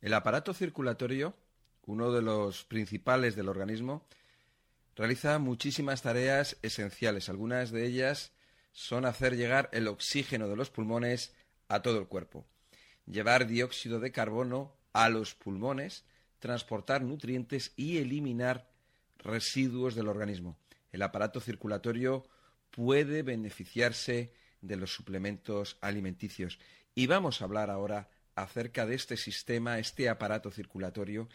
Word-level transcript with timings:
El 0.00 0.14
aparato 0.14 0.54
circulatorio, 0.54 1.34
uno 1.86 2.12
de 2.12 2.22
los 2.22 2.64
principales 2.64 3.34
del 3.34 3.48
organismo, 3.48 4.06
realiza 4.94 5.38
muchísimas 5.38 6.02
tareas 6.02 6.56
esenciales. 6.62 7.28
Algunas 7.28 7.70
de 7.70 7.86
ellas 7.86 8.32
son 8.72 9.04
hacer 9.06 9.36
llegar 9.36 9.68
el 9.72 9.88
oxígeno 9.88 10.48
de 10.48 10.56
los 10.56 10.70
pulmones 10.70 11.34
a 11.68 11.82
todo 11.82 11.98
el 11.98 12.06
cuerpo, 12.06 12.46
llevar 13.06 13.46
dióxido 13.46 14.00
de 14.00 14.12
carbono 14.12 14.76
a 14.92 15.08
los 15.08 15.34
pulmones, 15.34 16.04
transportar 16.38 17.02
nutrientes 17.02 17.72
y 17.76 17.98
eliminar 17.98 18.70
residuos 19.18 19.94
del 19.94 20.08
organismo. 20.08 20.58
El 20.92 21.02
aparato 21.02 21.40
circulatorio 21.40 22.24
puede 22.70 23.22
beneficiarse 23.22 24.32
de 24.60 24.76
los 24.76 24.92
suplementos 24.92 25.76
alimenticios. 25.80 26.58
Y 26.94 27.06
vamos 27.06 27.40
a 27.40 27.44
hablar 27.44 27.70
ahora 27.70 28.08
acerca 28.42 28.86
de 28.86 28.94
este 28.94 29.16
sistema, 29.16 29.78
este 29.78 30.08
aparato 30.08 30.50
circulatorio, 30.50 31.28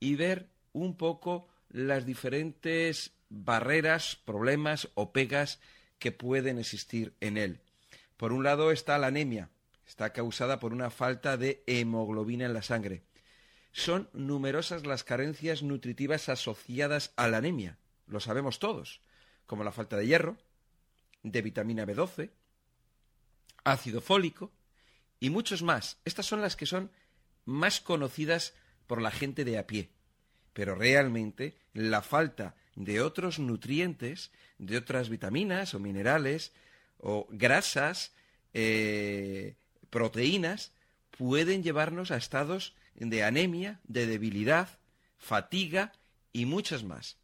y 0.00 0.14
ver 0.14 0.48
un 0.72 0.96
poco 0.96 1.48
las 1.70 2.06
diferentes 2.06 3.12
barreras, 3.28 4.16
problemas 4.24 4.88
o 4.94 5.12
pegas 5.12 5.60
que 5.98 6.12
pueden 6.12 6.58
existir 6.58 7.14
en 7.20 7.36
él. 7.36 7.60
Por 8.16 8.32
un 8.32 8.44
lado 8.44 8.70
está 8.70 8.98
la 8.98 9.08
anemia, 9.08 9.50
está 9.86 10.12
causada 10.12 10.58
por 10.58 10.72
una 10.72 10.90
falta 10.90 11.36
de 11.36 11.62
hemoglobina 11.66 12.46
en 12.46 12.54
la 12.54 12.62
sangre. 12.62 13.02
Son 13.72 14.08
numerosas 14.12 14.86
las 14.86 15.04
carencias 15.04 15.62
nutritivas 15.62 16.28
asociadas 16.28 17.12
a 17.16 17.28
la 17.28 17.38
anemia, 17.38 17.78
lo 18.06 18.20
sabemos 18.20 18.58
todos, 18.58 19.00
como 19.46 19.64
la 19.64 19.72
falta 19.72 19.96
de 19.96 20.06
hierro, 20.06 20.38
de 21.22 21.42
vitamina 21.42 21.84
B12, 21.84 22.30
ácido 23.64 24.00
fólico 24.00 24.52
y 25.20 25.30
muchos 25.30 25.62
más. 25.62 25.98
Estas 26.04 26.26
son 26.26 26.40
las 26.40 26.56
que 26.56 26.66
son 26.66 26.90
más 27.44 27.80
conocidas 27.80 28.54
por 28.86 29.00
la 29.00 29.10
gente 29.10 29.44
de 29.44 29.58
a 29.58 29.66
pie. 29.66 29.90
Pero 30.52 30.74
realmente 30.74 31.56
la 31.72 32.02
falta 32.02 32.54
de 32.74 33.00
otros 33.00 33.38
nutrientes, 33.38 34.30
de 34.58 34.76
otras 34.76 35.08
vitaminas 35.08 35.74
o 35.74 35.78
minerales 35.78 36.52
o 36.98 37.26
grasas, 37.30 38.12
eh, 38.54 39.56
proteínas, 39.90 40.72
pueden 41.10 41.62
llevarnos 41.62 42.10
a 42.10 42.16
estados 42.16 42.74
de 42.94 43.24
anemia, 43.24 43.80
de 43.84 44.06
debilidad, 44.06 44.68
fatiga 45.16 45.92
y 46.32 46.46
muchas 46.46 46.84
más. 46.84 47.16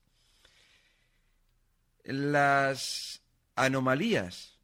Las 2.04 3.22
anomalías, 3.56 4.58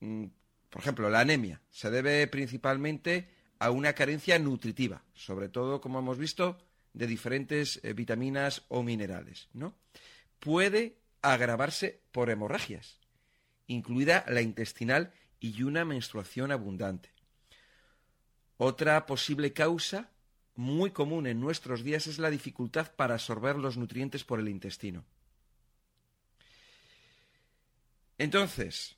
mm, 0.00 0.26
por 0.74 0.82
ejemplo, 0.82 1.08
la 1.08 1.20
anemia, 1.20 1.60
se 1.70 1.88
debe 1.88 2.26
principalmente 2.26 3.28
a 3.60 3.70
una 3.70 3.92
carencia 3.92 4.40
nutritiva, 4.40 5.04
sobre 5.14 5.48
todo, 5.48 5.80
como 5.80 6.00
hemos 6.00 6.18
visto, 6.18 6.58
de 6.92 7.06
diferentes 7.06 7.78
eh, 7.84 7.92
vitaminas 7.92 8.64
o 8.66 8.82
minerales, 8.82 9.48
¿no? 9.52 9.76
Puede 10.40 10.98
agravarse 11.22 12.00
por 12.10 12.28
hemorragias, 12.28 12.98
incluida 13.68 14.24
la 14.26 14.42
intestinal 14.42 15.12
y 15.38 15.62
una 15.62 15.84
menstruación 15.84 16.50
abundante. 16.50 17.10
Otra 18.56 19.06
posible 19.06 19.52
causa 19.52 20.10
muy 20.56 20.90
común 20.90 21.28
en 21.28 21.38
nuestros 21.38 21.84
días 21.84 22.08
es 22.08 22.18
la 22.18 22.30
dificultad 22.30 22.90
para 22.96 23.14
absorber 23.14 23.54
los 23.54 23.76
nutrientes 23.76 24.24
por 24.24 24.40
el 24.40 24.48
intestino. 24.48 25.04
Entonces, 28.18 28.96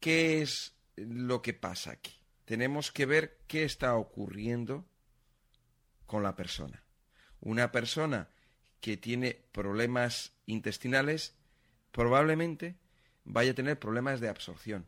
¿qué 0.00 0.42
es 0.42 0.75
lo 0.96 1.42
que 1.42 1.52
pasa 1.52 1.92
aquí? 1.92 2.14
Tenemos 2.44 2.92
que 2.92 3.06
ver 3.06 3.38
qué 3.46 3.64
está 3.64 3.96
ocurriendo 3.96 4.86
con 6.06 6.22
la 6.22 6.36
persona. 6.36 6.84
Una 7.40 7.72
persona 7.72 8.28
que 8.80 8.96
tiene 8.96 9.44
problemas 9.52 10.32
intestinales 10.46 11.34
probablemente 11.92 12.76
vaya 13.24 13.52
a 13.52 13.54
tener 13.54 13.78
problemas 13.78 14.20
de 14.20 14.28
absorción. 14.28 14.86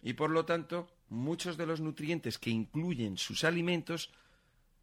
Y 0.00 0.12
por 0.12 0.30
lo 0.30 0.44
tanto, 0.44 0.88
muchos 1.08 1.56
de 1.56 1.66
los 1.66 1.80
nutrientes 1.80 2.38
que 2.38 2.50
incluyen 2.50 3.16
sus 3.16 3.44
alimentos 3.44 4.12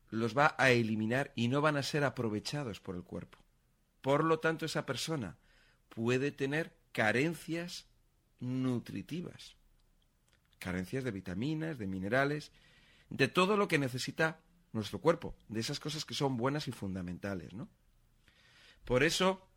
los 0.10 0.38
va 0.38 0.56
a 0.58 0.72
eliminar 0.72 1.32
y 1.36 1.48
no 1.48 1.62
van 1.62 1.78
a 1.78 1.84
ser 1.84 2.04
aprovechados 2.04 2.80
por 2.80 2.96
el 2.96 3.04
cuerpo. 3.04 3.38
Por 4.02 4.24
lo 4.24 4.40
tanto, 4.40 4.66
esa 4.66 4.86
persona 4.86 5.38
puede 5.90 6.32
tener 6.32 6.76
carencias 6.92 7.88
nutritivas, 8.40 9.56
carencias 10.60 11.04
de 11.04 11.12
vitaminas, 11.12 11.78
de 11.78 11.88
minerales, 11.88 12.52
de 13.10 13.28
todo 13.28 13.58
lo 13.58 13.68
que 13.68 13.78
necesita 13.78 14.40
nuestro 14.74 15.00
cuerpo, 15.00 15.36
de 15.48 15.60
esas 15.60 15.80
cosas 15.80 16.06
que 16.06 16.14
son 16.14 16.38
buenas 16.38 16.68
y 16.68 16.72
fundamentales, 16.72 17.54
¿no? 17.54 17.70
Por 18.84 19.04
eso, 19.04 19.48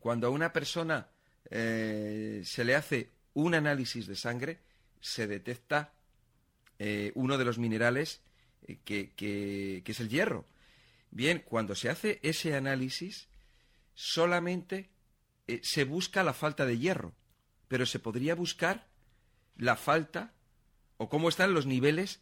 cuando 0.00 0.26
a 0.26 0.30
una 0.30 0.52
persona 0.52 1.08
eh, 1.50 2.42
se 2.44 2.64
le 2.64 2.74
hace 2.74 3.10
un 3.34 3.54
análisis 3.54 4.06
de 4.06 4.16
sangre, 4.16 4.60
se 5.00 5.26
detecta 5.26 5.92
eh, 6.78 7.12
uno 7.14 7.36
de 7.36 7.44
los 7.44 7.58
minerales 7.58 8.22
eh, 8.66 8.78
que, 8.84 9.82
es 9.84 10.00
el 10.00 10.08
hierro. 10.08 10.46
Bien, 11.10 11.42
cuando 11.44 11.74
se 11.74 11.90
hace 11.90 12.18
ese 12.22 12.56
análisis, 12.56 13.28
solamente 13.94 14.90
se 15.62 15.84
busca 15.84 16.22
la 16.22 16.32
falta 16.32 16.64
de 16.64 16.78
hierro, 16.78 17.14
pero 17.68 17.84
se 17.84 17.98
podría 17.98 18.34
buscar 18.34 18.88
la 19.56 19.76
falta 19.76 20.32
o 20.96 21.08
cómo 21.08 21.28
están 21.28 21.54
los 21.54 21.66
niveles 21.66 22.20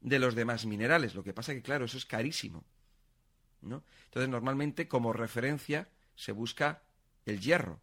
de 0.00 0.18
los 0.18 0.34
demás 0.34 0.66
minerales. 0.66 1.14
Lo 1.14 1.22
que 1.22 1.32
pasa 1.32 1.54
que, 1.54 1.62
claro, 1.62 1.84
eso 1.84 1.96
es 1.96 2.06
carísimo. 2.06 2.64
¿no? 3.60 3.84
Entonces, 4.04 4.28
normalmente, 4.28 4.88
como 4.88 5.12
referencia, 5.12 5.88
se 6.14 6.32
busca 6.32 6.82
el 7.24 7.40
hierro. 7.40 7.80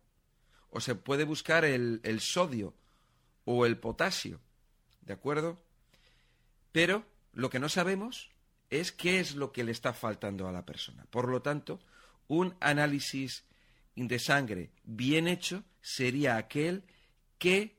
O 0.69 0.81
se 0.81 0.95
puede 0.95 1.23
buscar 1.23 1.65
el, 1.65 2.01
el 2.03 2.19
sodio 2.19 2.75
o 3.45 3.65
el 3.65 3.77
potasio. 3.77 4.39
¿De 5.01 5.13
acuerdo? 5.13 5.63
Pero 6.71 7.05
lo 7.33 7.49
que 7.49 7.59
no 7.59 7.69
sabemos 7.69 8.29
es 8.69 8.91
qué 8.91 9.19
es 9.19 9.35
lo 9.35 9.51
que 9.51 9.63
le 9.63 9.71
está 9.71 9.93
faltando 9.93 10.47
a 10.47 10.51
la 10.51 10.65
persona. 10.65 11.05
Por 11.09 11.27
lo 11.27 11.41
tanto, 11.41 11.79
un 12.27 12.55
análisis 12.59 13.45
de 13.95 14.19
sangre 14.19 14.71
bien 14.83 15.27
hecho 15.27 15.63
sería 15.81 16.37
aquel 16.37 16.83
que 17.39 17.78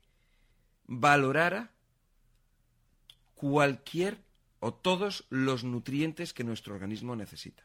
valorara 0.90 1.70
cualquier 3.36 4.18
o 4.58 4.74
todos 4.74 5.24
los 5.30 5.62
nutrientes 5.64 6.34
que 6.34 6.44
nuestro 6.44 6.74
organismo 6.74 7.14
necesita. 7.16 7.64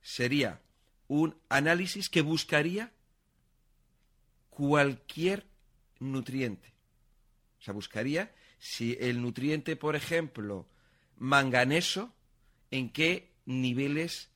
Sería 0.00 0.60
un 1.06 1.36
análisis 1.50 2.08
que 2.08 2.22
buscaría 2.22 2.90
cualquier 4.48 5.46
nutriente. 6.00 6.72
O 7.60 7.62
sea, 7.62 7.74
buscaría 7.74 8.34
si 8.58 8.96
el 8.98 9.20
nutriente, 9.20 9.76
por 9.76 9.94
ejemplo, 9.94 10.66
manganeso, 11.18 12.12
en 12.70 12.90
qué 12.90 13.30
niveles 13.44 14.30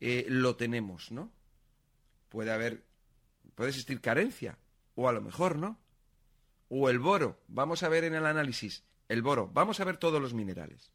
eh, 0.00 0.26
lo 0.28 0.54
tenemos, 0.56 1.10
¿no? 1.10 1.32
Puede 2.28 2.52
haber, 2.52 2.84
puede 3.54 3.70
existir 3.70 4.02
carencia, 4.02 4.58
o 4.94 5.08
a 5.08 5.12
lo 5.12 5.22
mejor 5.22 5.56
no. 5.56 5.78
O 6.70 6.88
el 6.88 7.00
boro, 7.00 7.42
vamos 7.48 7.82
a 7.82 7.88
ver 7.88 8.04
en 8.04 8.14
el 8.14 8.24
análisis, 8.24 8.84
el 9.08 9.22
boro, 9.22 9.50
vamos 9.52 9.80
a 9.80 9.84
ver 9.84 9.96
todos 9.96 10.22
los 10.22 10.34
minerales. 10.34 10.92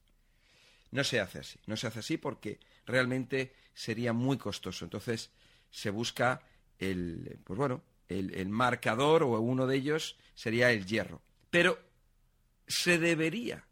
No 0.92 1.04
se 1.04 1.19
hace 1.19 1.39
así, 1.39 1.60
no 1.68 1.75
se 1.75 1.88
hace 1.88 2.00
así 2.00 2.18
porque 2.18 2.62
realmente 2.86 3.54
sería 3.74 4.13
muy 4.13 4.38
costoso. 4.38 4.86
Entonces 4.86 5.31
se 5.69 5.89
busca 5.89 6.42
el, 6.80 7.39
pues 7.44 7.57
bueno, 7.57 7.83
el, 8.07 8.33
el 8.33 8.48
marcador 8.48 9.24
o 9.24 9.39
uno 9.42 9.68
de 9.68 9.75
ellos 9.75 10.18
sería 10.33 10.72
el 10.72 10.86
hierro. 10.86 11.22
Pero 11.50 11.77
se 12.68 12.98
debería. 12.98 13.66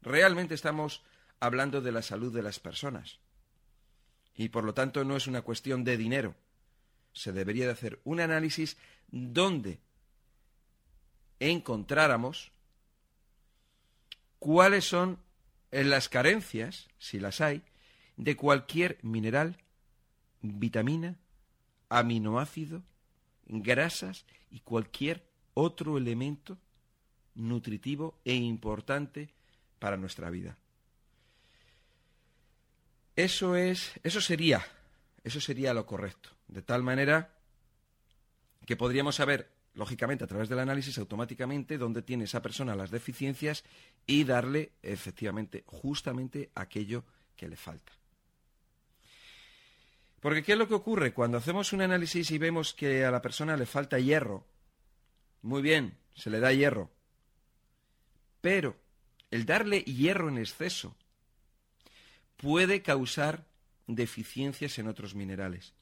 Realmente 0.00 0.54
estamos 0.54 1.02
hablando 1.38 1.82
de 1.82 1.92
la 1.92 2.00
salud 2.00 2.32
de 2.32 2.42
las 2.42 2.60
personas. 2.60 3.18
Y 4.34 4.48
por 4.48 4.64
lo 4.64 4.72
tanto 4.72 5.04
no 5.04 5.16
es 5.16 5.26
una 5.26 5.42
cuestión 5.42 5.84
de 5.84 5.98
dinero. 5.98 6.34
Se 7.12 7.32
debería 7.32 7.66
de 7.66 7.72
hacer 7.72 8.00
un 8.04 8.20
análisis 8.20 8.78
donde 9.08 9.80
encontráramos 11.40 12.52
cuáles 14.38 14.84
son 14.84 15.18
las 15.70 16.08
carencias, 16.08 16.88
si 16.98 17.18
las 17.18 17.40
hay, 17.40 17.62
de 18.16 18.36
cualquier 18.36 18.98
mineral, 19.02 19.58
vitamina, 20.40 21.16
aminoácido, 21.88 22.82
grasas 23.46 24.24
y 24.50 24.60
cualquier 24.60 25.26
otro 25.54 25.98
elemento 25.98 26.58
nutritivo 27.34 28.18
e 28.24 28.34
importante 28.34 29.30
para 29.78 29.96
nuestra 29.96 30.30
vida. 30.30 30.56
Eso 33.14 33.56
es, 33.56 33.92
eso 34.02 34.20
sería, 34.20 34.66
eso 35.24 35.40
sería 35.40 35.72
lo 35.72 35.86
correcto, 35.86 36.30
de 36.48 36.62
tal 36.62 36.82
manera 36.82 37.34
que 38.66 38.76
podríamos 38.76 39.16
saber 39.16 39.55
lógicamente 39.76 40.24
a 40.24 40.26
través 40.26 40.48
del 40.48 40.58
análisis 40.58 40.98
automáticamente 40.98 41.78
dónde 41.78 42.02
tiene 42.02 42.24
esa 42.24 42.42
persona 42.42 42.74
las 42.74 42.90
deficiencias 42.90 43.62
y 44.06 44.24
darle 44.24 44.72
efectivamente 44.82 45.62
justamente 45.66 46.50
aquello 46.54 47.04
que 47.36 47.48
le 47.48 47.56
falta. 47.56 47.92
Porque 50.20 50.42
¿qué 50.42 50.52
es 50.52 50.58
lo 50.58 50.66
que 50.66 50.74
ocurre? 50.74 51.12
Cuando 51.12 51.38
hacemos 51.38 51.72
un 51.72 51.82
análisis 51.82 52.30
y 52.30 52.38
vemos 52.38 52.72
que 52.72 53.04
a 53.04 53.10
la 53.10 53.22
persona 53.22 53.56
le 53.56 53.66
falta 53.66 53.98
hierro, 53.98 54.46
muy 55.42 55.62
bien, 55.62 55.98
se 56.14 56.30
le 56.30 56.40
da 56.40 56.52
hierro, 56.52 56.90
pero 58.40 58.76
el 59.30 59.44
darle 59.44 59.82
hierro 59.82 60.28
en 60.28 60.38
exceso 60.38 60.96
puede 62.38 62.82
causar 62.82 63.44
deficiencias 63.86 64.78
en 64.78 64.88
otros 64.88 65.14
minerales. 65.14 65.74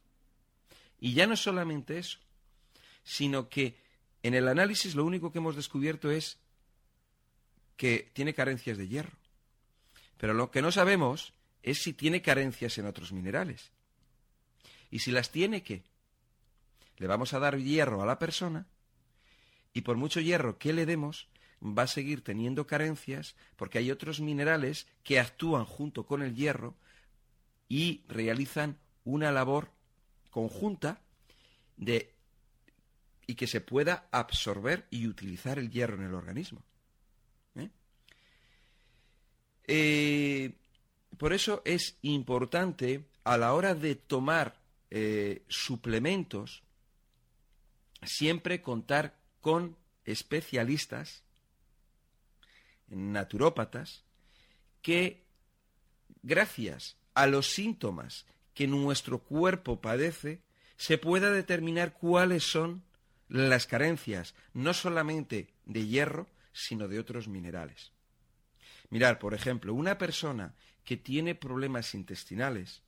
Y 0.98 1.14
ya 1.14 1.26
no 1.26 1.36
solamente 1.36 1.98
eso, 1.98 2.18
sino 3.04 3.48
que 3.48 3.83
en 4.24 4.32
el 4.32 4.48
análisis 4.48 4.94
lo 4.94 5.04
único 5.04 5.30
que 5.30 5.38
hemos 5.38 5.54
descubierto 5.54 6.10
es 6.10 6.38
que 7.76 8.10
tiene 8.14 8.32
carencias 8.32 8.78
de 8.78 8.88
hierro. 8.88 9.18
Pero 10.16 10.32
lo 10.32 10.50
que 10.50 10.62
no 10.62 10.72
sabemos 10.72 11.34
es 11.62 11.82
si 11.82 11.92
tiene 11.92 12.22
carencias 12.22 12.78
en 12.78 12.86
otros 12.86 13.12
minerales. 13.12 13.70
Y 14.90 15.00
si 15.00 15.10
las 15.10 15.30
tiene, 15.30 15.62
¿qué? 15.62 15.82
Le 16.96 17.06
vamos 17.06 17.34
a 17.34 17.38
dar 17.38 17.58
hierro 17.58 18.02
a 18.02 18.06
la 18.06 18.18
persona 18.18 18.66
y 19.74 19.82
por 19.82 19.98
mucho 19.98 20.20
hierro 20.20 20.56
que 20.56 20.72
le 20.72 20.86
demos, 20.86 21.28
va 21.62 21.82
a 21.82 21.86
seguir 21.86 22.24
teniendo 22.24 22.66
carencias 22.66 23.36
porque 23.56 23.76
hay 23.76 23.90
otros 23.90 24.20
minerales 24.20 24.86
que 25.02 25.20
actúan 25.20 25.66
junto 25.66 26.06
con 26.06 26.22
el 26.22 26.34
hierro 26.34 26.76
y 27.68 28.04
realizan 28.08 28.78
una 29.04 29.32
labor 29.32 29.70
conjunta 30.30 31.02
de 31.76 32.13
y 33.26 33.34
que 33.34 33.46
se 33.46 33.60
pueda 33.60 34.06
absorber 34.10 34.86
y 34.90 35.06
utilizar 35.06 35.58
el 35.58 35.70
hierro 35.70 35.96
en 35.96 36.04
el 36.04 36.14
organismo. 36.14 36.62
¿eh? 37.56 37.70
Eh, 39.66 40.52
por 41.16 41.32
eso 41.32 41.62
es 41.64 41.96
importante 42.02 43.04
a 43.24 43.38
la 43.38 43.54
hora 43.54 43.74
de 43.74 43.94
tomar 43.94 44.56
eh, 44.90 45.42
suplementos 45.48 46.62
siempre 48.02 48.60
contar 48.60 49.16
con 49.40 49.76
especialistas, 50.04 51.22
naturópatas, 52.88 54.04
que 54.82 55.24
gracias 56.22 56.96
a 57.14 57.26
los 57.26 57.48
síntomas 57.48 58.26
que 58.54 58.66
nuestro 58.66 59.18
cuerpo 59.18 59.80
padece, 59.80 60.40
se 60.76 60.98
pueda 60.98 61.30
determinar 61.30 61.94
cuáles 61.94 62.44
son 62.44 62.82
las 63.34 63.66
carencias 63.66 64.32
no 64.52 64.72
solamente 64.72 65.48
de 65.64 65.88
hierro, 65.88 66.28
sino 66.52 66.86
de 66.86 67.00
otros 67.00 67.26
minerales. 67.26 67.90
Mirar, 68.90 69.18
por 69.18 69.34
ejemplo, 69.34 69.74
una 69.74 69.98
persona 69.98 70.54
que 70.84 70.96
tiene 70.96 71.34
problemas 71.34 71.94
intestinales, 71.94 72.82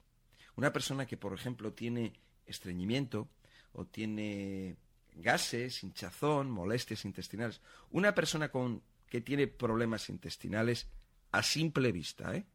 una 0.54 0.72
persona 0.72 1.04
que, 1.04 1.16
por 1.16 1.34
ejemplo, 1.34 1.72
tiene 1.72 2.12
estreñimiento 2.46 3.28
o 3.72 3.87
tiene 3.87 4.76
gases, 5.16 5.82
hinchazón, 5.82 6.49
molestias 6.49 7.04
intestinales, 7.04 7.60
una 7.90 8.14
persona 8.14 8.49
con, 8.49 8.82
que 9.08 9.20
tiene 9.20 9.49
problemas 9.49 10.08
intestinales 10.10 10.87
a 11.32 11.42
simple 11.42 11.90
vista, 11.90 12.37
¿eh? 12.37 12.46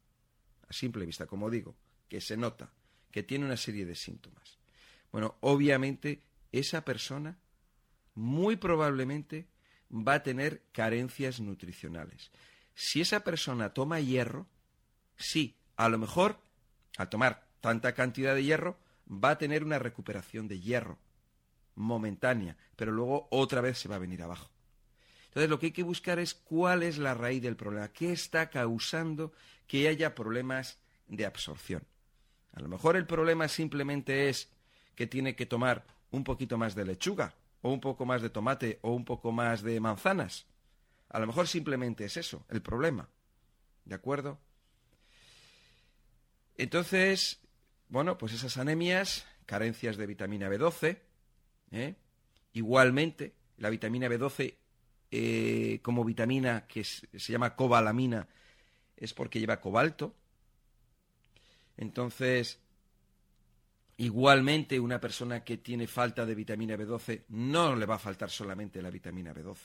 A 0.70 0.72
simple 0.72 1.06
vista, 1.06 1.26
como 1.26 1.50
digo, 1.50 1.76
que 2.08 2.22
se 2.22 2.38
nota, 2.38 2.72
que 3.12 3.24
tiene 3.24 3.44
una 3.44 3.58
serie 3.58 3.86
de 3.86 3.96
síntomas. 3.96 4.60
Bueno, 5.12 5.36
obviamente 5.42 6.22
esa 6.54 6.86
persona 6.86 7.38
muy 8.16 8.56
probablemente 8.56 9.48
va 9.92 10.16
a 10.16 10.24
tener 10.24 10.64
carencias 10.72 11.40
nutricionales. 11.40 12.32
Si 12.74 13.02
esa 13.02 13.24
persona 13.24 13.74
toma 13.74 14.00
hierro, 14.00 14.48
sí, 15.18 15.58
a 15.76 15.90
lo 15.90 15.98
mejor, 15.98 16.40
al 16.98 17.10
tomar 17.10 17.48
tanta 17.60 17.94
cantidad 17.94 18.34
de 18.34 18.44
hierro, 18.44 18.78
va 19.08 19.32
a 19.32 19.38
tener 19.38 19.64
una 19.64 19.80
recuperación 19.80 20.48
de 20.48 20.60
hierro 20.60 20.98
momentánea, 21.76 22.58
pero 22.76 22.92
luego 22.92 23.28
otra 23.32 23.62
vez 23.62 23.78
se 23.78 23.90
va 23.90 23.96
a 23.96 24.00
venir 24.00 24.22
abajo. 24.22 24.50
Entonces 25.28 25.50
lo 25.50 25.60
que 25.60 25.68
hay 25.68 25.72
que 25.72 25.84
buscar 25.84 26.20
es 26.20 26.34
cuál 26.34 26.84
es 26.84 26.98
la 26.98 27.14
raíz 27.14 27.42
del 27.42 27.56
problema, 27.56 27.88
qué 27.90 28.12
está 28.12 28.50
causando 28.50 29.32
que 29.68 29.88
haya 29.88 30.14
problemas 30.14 30.80
de 31.08 31.26
absorción. 31.26 31.84
A 32.54 32.60
lo 32.60 32.68
mejor 32.68 32.98
el 32.98 33.08
problema 33.08 33.48
simplemente 33.48 34.30
es 34.30 34.50
que 34.96 35.08
tiene 35.08 35.36
que 35.36 35.46
tomar 35.46 35.86
un 36.12 36.26
poquito 36.26 36.58
más 36.58 36.76
de 36.76 36.86
lechuga 36.86 37.34
o 37.62 37.72
un 37.72 37.80
poco 37.80 38.06
más 38.06 38.22
de 38.22 38.30
tomate 38.30 38.80
o 38.82 38.92
un 38.92 39.06
poco 39.06 39.32
más 39.32 39.62
de 39.62 39.80
manzanas. 39.80 40.48
A 41.10 41.20
lo 41.20 41.28
mejor 41.28 41.48
simplemente 41.48 42.06
es 42.06 42.18
eso, 42.18 42.46
el 42.50 42.62
problema. 42.62 43.10
¿De 43.86 43.96
acuerdo? 43.96 44.40
Entonces, 46.56 47.42
bueno, 47.90 48.18
pues 48.18 48.34
esas 48.34 48.58
anemias, 48.58 49.26
carencias 49.46 49.98
de 49.98 50.06
vitamina 50.08 50.50
B12, 50.50 51.00
¿eh? 51.72 51.96
igualmente, 52.54 53.34
la 53.58 53.70
vitamina 53.70 54.08
B12 54.08 54.56
eh, 55.12 55.80
como 55.82 56.06
vitamina 56.06 56.68
que 56.68 56.86
se 56.86 57.32
llama 57.32 57.58
cobalamina 57.58 58.30
es 58.96 59.14
porque 59.14 59.40
lleva 59.40 59.60
cobalto. 59.60 60.16
Entonces, 61.76 62.61
Igualmente, 64.02 64.80
una 64.80 65.00
persona 65.00 65.44
que 65.44 65.58
tiene 65.58 65.86
falta 65.86 66.26
de 66.26 66.34
vitamina 66.34 66.76
B12 66.76 67.26
no 67.30 67.76
le 67.76 67.86
va 67.86 67.96
a 67.96 68.00
faltar 68.00 68.32
solamente 68.32 68.82
la 68.82 68.90
vitamina 68.90 69.32
B12. 69.32 69.58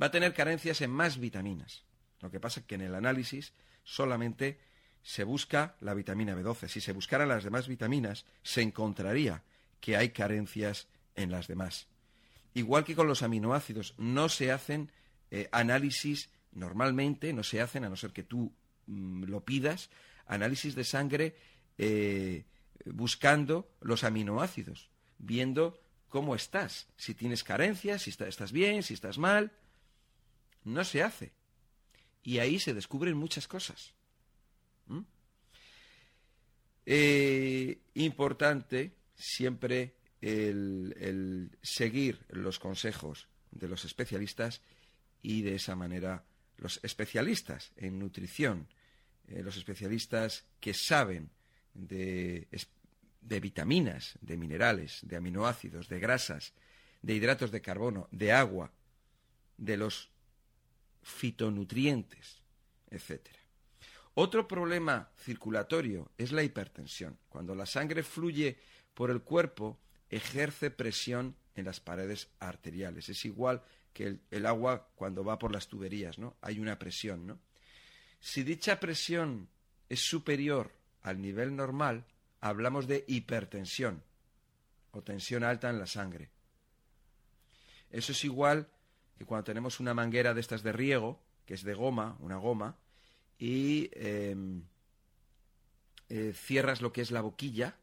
Va 0.00 0.08
a 0.08 0.10
tener 0.10 0.34
carencias 0.34 0.82
en 0.82 0.90
más 0.90 1.18
vitaminas. 1.18 1.82
Lo 2.20 2.30
que 2.30 2.40
pasa 2.40 2.60
es 2.60 2.66
que 2.66 2.74
en 2.74 2.82
el 2.82 2.94
análisis 2.94 3.54
solamente 3.82 4.60
se 5.02 5.24
busca 5.24 5.76
la 5.80 5.94
vitamina 5.94 6.36
B12. 6.36 6.68
Si 6.68 6.82
se 6.82 6.92
buscaran 6.92 7.28
las 7.28 7.42
demás 7.42 7.68
vitaminas, 7.68 8.26
se 8.42 8.60
encontraría 8.60 9.44
que 9.80 9.96
hay 9.96 10.10
carencias 10.10 10.86
en 11.14 11.30
las 11.30 11.48
demás. 11.48 11.86
Igual 12.52 12.84
que 12.84 12.94
con 12.94 13.06
los 13.06 13.22
aminoácidos, 13.22 13.94
no 13.96 14.28
se 14.28 14.52
hacen 14.52 14.92
eh, 15.30 15.48
análisis 15.52 16.28
normalmente, 16.52 17.32
no 17.32 17.42
se 17.42 17.62
hacen, 17.62 17.84
a 17.84 17.88
no 17.88 17.96
ser 17.96 18.12
que 18.12 18.24
tú 18.24 18.52
mm, 18.88 19.24
lo 19.24 19.42
pidas, 19.42 19.88
análisis 20.26 20.74
de 20.74 20.84
sangre 20.84 21.34
eh, 21.78 22.44
buscando 22.86 23.70
los 23.80 24.04
aminoácidos, 24.04 24.90
viendo 25.18 25.80
cómo 26.08 26.34
estás, 26.34 26.88
si 26.96 27.14
tienes 27.14 27.44
carencias, 27.44 28.02
si 28.02 28.10
estás 28.10 28.52
bien, 28.52 28.82
si 28.82 28.94
estás 28.94 29.18
mal. 29.18 29.52
No 30.64 30.84
se 30.84 31.02
hace. 31.02 31.32
Y 32.22 32.38
ahí 32.38 32.58
se 32.58 32.74
descubren 32.74 33.16
muchas 33.16 33.48
cosas. 33.48 33.94
¿Mm? 34.86 35.00
Eh, 36.86 37.80
importante 37.94 38.96
siempre 39.14 39.94
el, 40.20 41.56
seguir 41.62 42.26
los 42.28 42.58
consejos 42.58 43.28
de 43.50 43.68
los 43.68 43.84
especialistas 43.84 44.60
y 45.22 45.42
de 45.42 45.54
esa 45.54 45.76
manera 45.76 46.24
los 46.56 46.80
especialistas 46.82 47.72
en 47.76 47.98
nutrición, 47.98 48.68
eh, 49.28 49.42
los 49.42 49.56
especialistas 49.56 50.46
que 50.60 50.74
saben 50.74 51.30
de, 51.74 52.46
vitaminas, 53.40 54.18
de 54.20 54.36
minerales, 54.36 55.00
de 55.02 55.16
aminoácidos, 55.16 55.88
de 55.88 55.98
grasas, 55.98 56.52
de 57.02 57.14
hidratos 57.14 57.50
de 57.50 57.62
carbono, 57.62 58.08
de 58.10 58.32
agua, 58.32 58.72
de 59.56 59.76
los 59.76 60.10
fitonutrientes, 61.02 62.42
etc. 62.90 63.28
Otro 64.14 64.46
problema 64.46 65.10
circulatorio 65.16 66.10
es 66.18 66.32
la 66.32 66.42
hipertensión. 66.42 67.18
Cuando 67.28 67.54
la 67.54 67.66
sangre 67.66 68.02
fluye 68.02 68.58
por 68.94 69.10
el 69.10 69.22
cuerpo, 69.22 69.78
ejerce 70.08 70.70
presión 70.70 71.36
en 71.54 71.64
las 71.64 71.80
paredes 71.80 72.28
arteriales. 72.38 73.08
Es 73.08 73.24
igual 73.24 73.62
que 73.92 74.04
el, 74.04 74.20
el, 74.30 74.46
agua 74.46 74.88
cuando 74.94 75.24
va 75.24 75.38
por 75.38 75.52
las 75.52 75.68
tuberías, 75.68 76.18
¿no? 76.18 76.36
Hay 76.40 76.58
una 76.58 76.78
presión, 76.78 77.26
¿no? 77.26 77.40
Si 78.20 78.42
dicha 78.42 78.78
presión 78.78 79.48
es 79.88 80.00
superior 80.00 80.79
al 81.02 81.20
nivel 81.20 81.54
normal, 81.56 82.04
hablamos 82.40 82.86
de 82.86 83.04
hipertensión 83.06 84.02
o 84.92 85.02
tensión 85.02 85.44
alta 85.44 85.70
en 85.70 85.78
la 85.78 85.86
sangre. 85.86 86.30
Eso 87.90 88.12
es 88.12 88.24
igual 88.24 88.68
que 89.18 89.24
cuando 89.24 89.44
tenemos 89.44 89.80
una 89.80 89.94
manguera 89.94 90.34
de 90.34 90.40
estas 90.40 90.62
de 90.62 90.72
riego, 90.72 91.20
que 91.46 91.54
es 91.54 91.62
de 91.62 91.74
goma, 91.74 92.16
una 92.20 92.36
goma, 92.36 92.76
y 93.38 93.90
em, 93.92 94.62
eh, 96.08 96.32
cierras 96.34 96.80
lo 96.80 96.92
que 96.92 97.02
es 97.02 97.10
la 97.10 97.20
boquilla, 97.20 97.76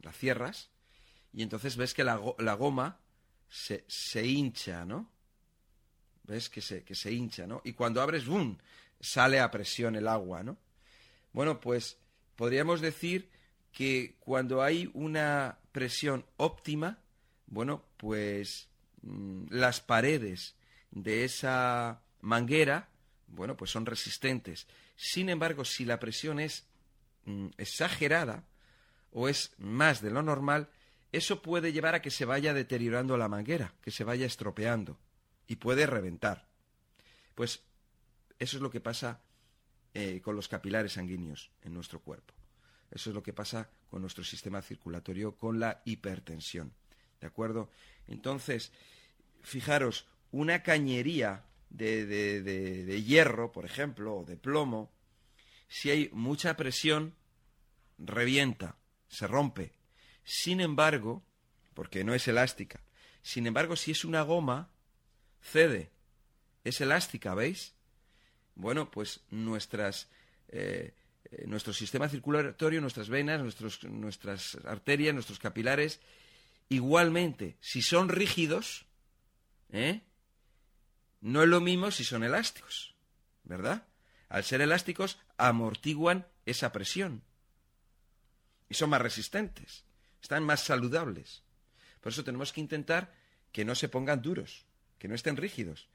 la 0.00 0.12
cierras, 0.12 0.70
y 1.32 1.42
entonces 1.42 1.76
ves 1.76 1.94
que 1.94 2.04
la, 2.04 2.16
goma 2.16 2.98
se, 3.48 3.84
se, 3.88 4.26
hincha, 4.26 4.84
¿no? 4.84 5.10
¿Ves 6.24 6.48
que 6.50 6.60
se, 6.60 6.84
que 6.84 6.94
se 6.94 7.12
hincha, 7.12 7.46
¿no? 7.46 7.62
Y 7.64 7.72
cuando 7.72 8.02
abres, 8.02 8.26
¡bum! 8.26 8.56
sale 9.00 9.40
a 9.40 9.50
presión 9.50 9.96
el 9.96 10.06
agua, 10.08 10.42
¿no? 10.42 10.56
Bueno, 11.32 11.60
pues 11.60 11.98
podríamos 12.36 12.80
decir 12.80 13.30
que 13.72 14.16
cuando 14.20 14.62
hay 14.62 14.90
una 14.94 15.58
presión 15.72 16.24
óptima, 16.36 16.98
bueno, 17.46 17.84
pues 17.96 18.68
mm, 19.02 19.44
las 19.50 19.80
paredes 19.80 20.54
de 20.90 21.24
esa 21.24 22.02
manguera, 22.20 22.88
bueno, 23.28 23.56
pues 23.56 23.70
son 23.70 23.86
resistentes. 23.86 24.66
Sin 24.96 25.28
embargo, 25.28 25.64
si 25.64 25.84
la 25.84 25.98
presión 25.98 26.38
es 26.38 26.66
mm, 27.24 27.48
exagerada 27.56 28.44
o 29.10 29.28
es 29.28 29.52
más 29.58 30.02
de 30.02 30.10
lo 30.10 30.22
normal, 30.22 30.68
eso 31.12 31.42
puede 31.42 31.72
llevar 31.72 31.94
a 31.94 32.02
que 32.02 32.10
se 32.10 32.24
vaya 32.24 32.54
deteriorando 32.54 33.16
la 33.16 33.28
manguera, 33.28 33.74
que 33.82 33.90
se 33.90 34.04
vaya 34.04 34.26
estropeando 34.26 34.98
y 35.46 35.56
puede 35.56 35.86
reventar. 35.86 36.46
Pues 37.34 37.62
eso 38.38 38.56
es 38.56 38.62
lo 38.62 38.70
que 38.70 38.80
pasa 38.80 39.20
eh, 39.94 40.20
con 40.22 40.36
los 40.36 40.48
capilares 40.48 40.92
sanguíneos 40.92 41.50
en 41.62 41.74
nuestro 41.74 42.00
cuerpo. 42.00 42.34
Eso 42.90 43.10
es 43.10 43.14
lo 43.14 43.22
que 43.22 43.32
pasa 43.32 43.70
con 43.90 44.02
nuestro 44.02 44.24
sistema 44.24 44.62
circulatorio, 44.62 45.36
con 45.36 45.58
la 45.58 45.82
hipertensión. 45.84 46.72
¿De 47.20 47.26
acuerdo? 47.26 47.70
Entonces, 48.06 48.72
fijaros, 49.42 50.06
una 50.30 50.62
cañería 50.62 51.44
de, 51.70 52.06
de, 52.06 53.02
hierro, 53.02 53.52
por 53.52 53.64
ejemplo, 53.64 54.16
o 54.16 54.24
de 54.24 54.36
plomo, 54.36 54.90
si 55.68 55.90
hay 55.90 56.10
mucha 56.12 56.56
presión, 56.56 57.14
revienta, 57.98 58.76
se 59.08 59.26
rompe. 59.26 59.72
Sin 60.24 60.60
embargo, 60.60 61.22
porque 61.74 62.04
no 62.04 62.14
es 62.14 62.28
elástica, 62.28 62.80
sin 63.22 63.46
embargo, 63.46 63.76
si 63.76 63.92
es 63.92 64.04
una 64.04 64.22
goma, 64.22 64.70
cede. 65.40 65.90
Es 66.64 66.80
elástica, 66.80 67.34
¿veis? 67.34 67.74
Bueno, 68.54 68.90
pues 68.90 69.20
nuestras, 69.30 70.08
eh, 70.48 70.94
eh, 71.24 71.44
nuestro 71.46 71.72
sistema 71.72 72.08
circulatorio, 72.08 72.80
nuestras 72.80 73.08
venas, 73.08 73.40
nuestros, 73.40 73.82
nuestras 73.84 74.56
arterias, 74.64 75.14
nuestros 75.14 75.38
capilares, 75.38 76.00
igualmente, 76.68 77.56
si 77.60 77.82
son 77.82 78.08
rígidos, 78.08 78.86
¿eh? 79.70 80.02
no 81.20 81.42
es 81.42 81.48
lo 81.48 81.60
mismo 81.60 81.90
si 81.90 82.04
son 82.04 82.24
elásticos, 82.24 82.94
¿verdad? 83.44 83.86
Al 84.28 84.44
ser 84.44 84.60
elásticos, 84.60 85.18
amortiguan 85.36 86.26
esa 86.46 86.72
presión 86.72 87.22
y 88.68 88.74
son 88.74 88.90
más 88.90 89.02
resistentes, 89.02 89.84
están 90.22 90.44
más 90.44 90.60
saludables. 90.60 91.42
Por 92.00 92.12
eso 92.12 92.24
tenemos 92.24 92.52
que 92.52 92.60
intentar 92.60 93.14
que 93.52 93.64
no 93.64 93.74
se 93.74 93.88
pongan 93.88 94.22
duros, 94.22 94.64
que 94.98 95.08
no 95.08 95.14
estén 95.14 95.36
rígidos 95.36 95.88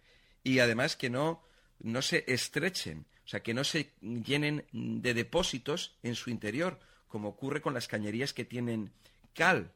y 0.44 0.60
además 0.60 0.96
que 0.96 1.10
no 1.10 1.44
no 1.80 2.02
se 2.02 2.24
estrechen, 2.28 3.06
o 3.26 3.28
sea, 3.28 3.42
que 3.42 3.54
no 3.54 3.64
se 3.64 3.94
llenen 4.02 4.66
de 4.72 5.14
depósitos 5.14 5.98
en 6.04 6.16
su 6.16 6.30
interior, 6.30 6.80
como 7.08 7.30
ocurre 7.30 7.62
con 7.62 7.74
las 7.74 7.88
cañerías 7.88 8.34
que 8.34 8.46
tienen 8.46 8.92
cal. 9.34 9.72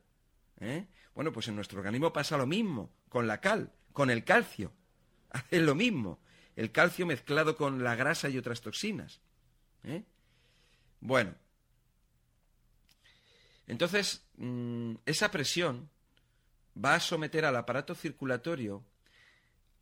¿eh? 0.59 0.85
Bueno, 1.13 1.31
pues 1.31 1.47
en 1.47 1.55
nuestro 1.55 1.79
organismo 1.79 2.13
pasa 2.13 2.37
lo 2.37 2.47
mismo, 2.47 2.91
con 3.09 3.27
la 3.27 3.41
cal, 3.41 3.71
con 3.93 4.09
el 4.09 4.23
calcio. 4.23 4.71
Hace 5.29 5.59
lo 5.59 5.75
mismo, 5.75 6.19
el 6.55 6.71
calcio 6.71 7.05
mezclado 7.05 7.55
con 7.55 7.83
la 7.83 7.95
grasa 7.95 8.29
y 8.29 8.37
otras 8.37 8.61
toxinas. 8.61 9.21
¿eh? 9.83 10.03
Bueno, 10.99 11.33
entonces 13.67 14.25
mm, 14.37 14.95
esa 15.05 15.31
presión 15.31 15.89
va 16.73 16.95
a 16.95 16.99
someter 16.99 17.45
al 17.45 17.55
aparato 17.55 17.95
circulatorio 17.95 18.83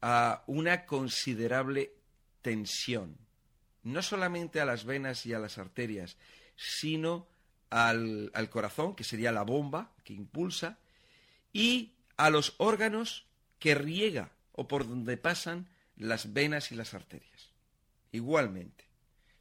a 0.02 0.44
una 0.48 0.86
considerable 0.86 1.94
tensión, 2.42 3.18
no 3.84 4.02
solamente 4.02 4.60
a 4.60 4.66
las 4.66 4.86
venas 4.86 5.26
y 5.26 5.34
a 5.34 5.40
las 5.40 5.58
arterias, 5.58 6.18
sino 6.56 7.28
al, 7.70 8.32
corazón, 8.50 8.96
que 8.96 9.04
sería 9.04 9.32
la 9.32 9.44
bomba 9.44 9.92
que 10.04 10.14
impulsa, 10.14 10.78
y 11.54 11.94
a 12.18 12.30
los 12.30 12.56
órganos 12.58 13.26
que 13.60 13.76
riega 13.76 14.32
o 14.54 14.68
por 14.68 14.88
donde 14.88 15.18
pasan 15.18 15.68
las 15.96 16.34
venas 16.34 16.72
y 16.72 16.76
las 16.76 16.94
arterias. 16.94 17.52
Igualmente, 18.12 18.86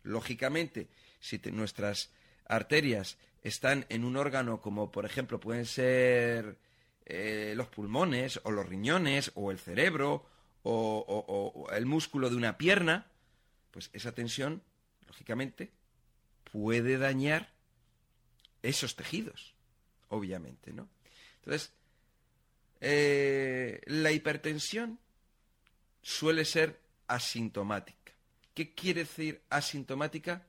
lógicamente, 0.02 0.88
si 1.20 1.38
nuestras 1.50 2.10
arterias 2.46 3.18
están 3.42 3.86
en 3.88 4.04
un 4.04 4.16
órgano 4.16 4.60
como 4.60 4.90
por 4.90 5.06
ejemplo 5.06 5.38
pueden 5.38 5.66
ser 5.66 6.58
eh, 7.06 7.54
los 7.56 7.68
pulmones 7.68 8.40
o 8.44 8.50
los 8.50 8.68
riñones 8.68 9.32
o 9.34 9.50
el 9.50 9.58
cerebro 9.58 10.26
o, 10.62 11.68
el 11.72 11.86
músculo 11.86 12.30
de 12.30 12.36
una 12.36 12.58
pierna, 12.58 13.06
pues 13.70 13.90
esa 13.92 14.12
tensión, 14.12 14.62
lógicamente, 15.06 15.70
puede 16.50 16.98
dañar 16.98 17.52
esos 18.62 18.96
tejidos, 18.96 19.54
obviamente, 20.08 20.72
¿no? 20.72 20.88
Entonces, 21.36 21.72
eh, 22.80 23.80
la 23.86 24.12
hipertensión 24.12 24.98
suele 26.02 26.44
ser 26.44 26.80
asintomática. 27.06 28.12
¿Qué 28.54 28.74
quiere 28.74 29.00
decir 29.00 29.42
asintomática? 29.50 30.44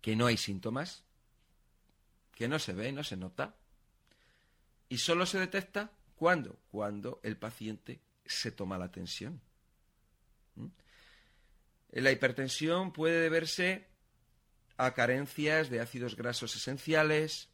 Que 0.00 0.16
no 0.16 0.26
hay 0.26 0.36
síntomas, 0.36 1.02
que 2.34 2.48
no 2.48 2.58
se 2.58 2.72
ve, 2.72 2.92
no 2.92 3.04
se 3.04 3.16
nota, 3.16 3.54
y 4.88 4.98
solo 4.98 5.24
se 5.26 5.38
detecta 5.38 5.92
cuando, 6.16 6.58
cuando 6.70 7.20
el 7.22 7.36
paciente 7.36 8.00
se 8.32 8.52
toma 8.52 8.78
la 8.78 8.90
tensión. 8.90 9.40
¿Mm? 10.56 10.66
La 11.92 12.12
hipertensión 12.12 12.92
puede 12.92 13.20
deberse 13.20 13.86
a 14.76 14.94
carencias 14.94 15.68
de 15.68 15.80
ácidos 15.80 16.16
grasos 16.16 16.56
esenciales, 16.56 17.48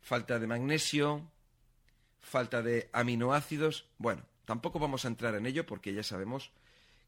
falta 0.00 0.38
de 0.38 0.46
magnesio, 0.46 1.28
falta 2.20 2.62
de 2.62 2.88
aminoácidos. 2.92 3.88
Bueno, 3.98 4.24
tampoco 4.44 4.78
vamos 4.78 5.04
a 5.04 5.08
entrar 5.08 5.34
en 5.34 5.46
ello 5.46 5.66
porque 5.66 5.92
ya 5.92 6.02
sabemos 6.02 6.52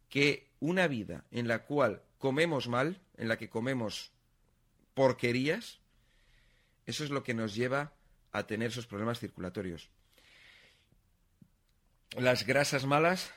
que 0.08 0.48
una 0.60 0.88
vida 0.88 1.24
en 1.30 1.48
la 1.48 1.64
cual 1.64 2.02
comemos 2.18 2.68
mal, 2.68 3.00
en 3.16 3.28
la 3.28 3.36
que 3.36 3.48
comemos 3.48 4.12
porquerías, 4.94 5.80
eso 6.86 7.04
es 7.04 7.10
lo 7.10 7.22
que 7.22 7.34
nos 7.34 7.54
lleva 7.54 7.92
a 8.32 8.46
tener 8.46 8.70
esos 8.70 8.86
problemas 8.86 9.20
circulatorios 9.20 9.90
las 12.18 12.46
grasas 12.46 12.86
malas, 12.86 13.32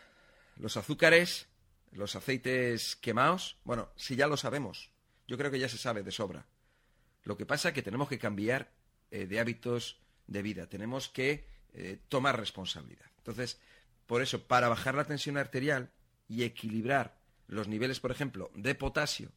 los 0.58 0.78
azúcares, 0.78 1.48
los 1.92 2.16
aceites 2.16 2.96
quemados, 2.96 3.58
bueno, 3.64 3.90
si 3.96 4.16
ya 4.16 4.28
lo 4.28 4.38
sabemos, 4.38 4.92
yo 5.28 5.38
creo 5.38 5.52
que 5.52 5.60
ya 5.60 5.70
se 5.70 5.78
sabe 5.78 6.04
de 6.04 6.12
sobra. 6.12 6.46
Lo 7.24 7.38
que 7.38 7.46
pasa 7.46 7.70
es 7.70 7.74
que 7.74 7.82
tenemos 7.82 8.08
que 8.08 8.20
cambiar 8.20 8.72
eh, 9.12 9.26
de 9.26 9.40
hábitos 9.40 10.00
de 10.28 10.42
vida, 10.42 10.68
tenemos 10.68 11.10
que 11.10 11.48
eh, 11.74 12.00
tomar 12.08 12.40
responsabilidad. 12.40 13.10
Entonces, 13.18 13.60
por 14.06 14.22
eso, 14.22 14.48
para 14.48 14.70
bajar 14.70 14.96
la 14.96 15.06
tensión 15.06 15.38
arterial 15.38 15.92
y 16.28 16.44
equilibrar 16.44 17.18
los 17.48 17.68
niveles, 17.68 18.00
por 18.00 18.12
ejemplo, 18.12 18.52
de 18.56 18.76
potasio, 18.76 19.32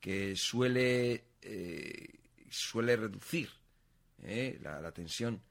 que 0.00 0.36
suele, 0.36 1.24
eh, 1.42 2.20
suele 2.50 2.96
reducir 2.96 3.50
la 4.62 4.92
tensión 4.92 5.42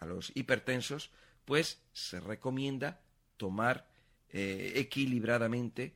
a 0.00 0.06
los 0.06 0.32
hipertensos, 0.34 1.10
pues 1.46 1.80
se 1.94 2.20
recomienda 2.20 3.00
tomar 3.38 3.88
eh, 4.30 4.72
equilibradamente 4.74 5.94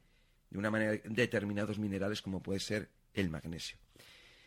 de 0.49 0.59
una 0.59 0.71
manera 0.71 0.99
determinados 1.05 1.79
minerales 1.79 2.23
como 2.23 2.43
puede 2.43 2.61
ser 2.61 2.89
el 3.13 3.29
magnesio. 3.29 3.77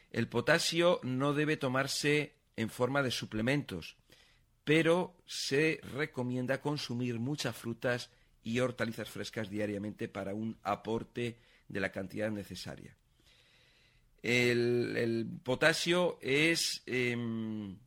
El 0.10 0.28
potasio 0.28 1.00
no 1.04 1.34
debe 1.34 1.58
tomarse 1.58 2.34
en 2.56 2.70
forma 2.70 3.04
de 3.04 3.12
suplementos, 3.12 3.98
pero 4.64 5.16
se 5.26 5.80
recomienda 5.96 6.62
consumir 6.62 7.20
muchas 7.20 7.56
frutas 7.56 8.10
y 8.44 8.60
hortalizas 8.60 9.10
frescas 9.10 9.50
diariamente 9.50 10.08
para 10.08 10.34
un 10.34 10.58
aporte 10.64 11.38
de 11.68 11.80
la 11.80 11.92
cantidad 11.92 12.32
necesaria. 12.32 12.96
El, 14.22 15.28
potasio 15.44 16.18
es 16.22 16.82
em, 16.86 17.78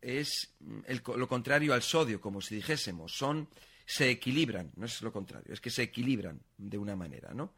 es 0.00 0.54
mm, 0.60 0.80
lo 1.16 1.28
contrario 1.28 1.74
al 1.74 1.82
sodio, 1.82 2.20
como 2.20 2.40
si 2.40 2.56
dijésemos. 2.56 3.12
Son, 3.16 3.48
se 3.86 4.10
equilibran, 4.10 4.70
no 4.76 4.86
es 4.86 5.02
lo 5.02 5.12
contrario, 5.12 5.52
es 5.52 5.60
que 5.60 5.70
se 5.70 5.82
equilibran 5.82 6.40
de 6.58 6.78
una 6.78 6.96
manera, 6.96 7.32
¿no? 7.34 7.52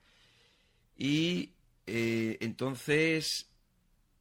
Y 0.97 1.51
eh, 1.87 2.39
entonces 2.41 3.49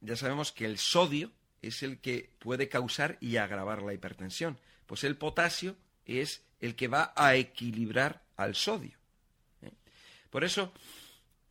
ya 0.00 0.16
sabemos 0.16 0.52
que 0.52 0.64
el 0.64 0.78
sodio 0.78 1.30
es 1.60 1.82
el 1.82 2.00
que 2.00 2.30
puede 2.38 2.68
causar 2.68 3.18
y 3.20 3.36
agravar 3.36 3.82
la 3.82 3.94
hipertensión. 3.94 4.58
Pues 4.86 5.04
el 5.04 5.16
potasio 5.16 5.76
es 6.04 6.42
el 6.60 6.74
que 6.74 6.88
va 6.88 7.12
a 7.16 7.36
equilibrar 7.36 8.24
al 8.36 8.54
sodio. 8.54 8.98
¿eh? 9.62 9.70
Por 10.30 10.44
eso 10.44 10.72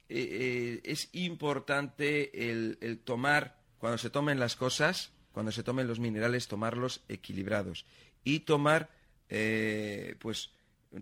eh, 0.10 0.82
es 0.84 1.10
importante 1.14 2.50
el, 2.52 3.00
tomar, 3.04 3.58
cuando 3.78 3.98
se 3.98 4.10
tomen 4.10 4.40
las 4.40 4.56
cosas, 4.56 5.12
cuando 5.32 5.52
se 5.52 5.64
tomen 5.64 5.88
los 5.88 6.00
minerales, 6.00 6.48
tomarlos 6.48 7.04
equilibrados 7.08 7.86
y 8.24 8.42
tomar, 8.42 8.90
eh, 9.30 10.16
pues, 10.20 10.52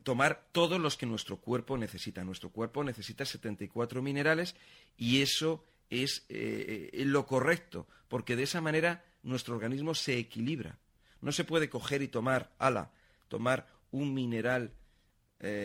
tomar 0.03 0.47
todos 0.51 0.79
los 0.79 0.97
que 0.97 1.05
nuestro 1.05 1.37
cuerpo 1.37 1.77
necesita. 1.77 2.23
Nuestro 2.23 2.51
cuerpo 2.51 2.83
necesita 2.83 3.25
74 3.25 4.01
minerales 4.01 4.55
y 4.97 5.21
eso 5.21 5.65
es 5.89 6.25
lo 6.29 7.25
correcto, 7.25 7.87
porque 8.07 8.35
de 8.35 8.43
esa 8.43 8.61
manera 8.61 9.03
nuestro 9.23 9.55
organismo 9.55 9.95
se 9.95 10.17
equilibra. 10.19 10.77
No 11.21 11.31
se 11.31 11.43
puede 11.43 11.69
coger 11.69 12.03
y 12.03 12.07
tomar, 12.07 12.53
ala, 12.59 12.91
tomar 13.27 13.67
un 13.91 14.13
mineral 14.13 14.71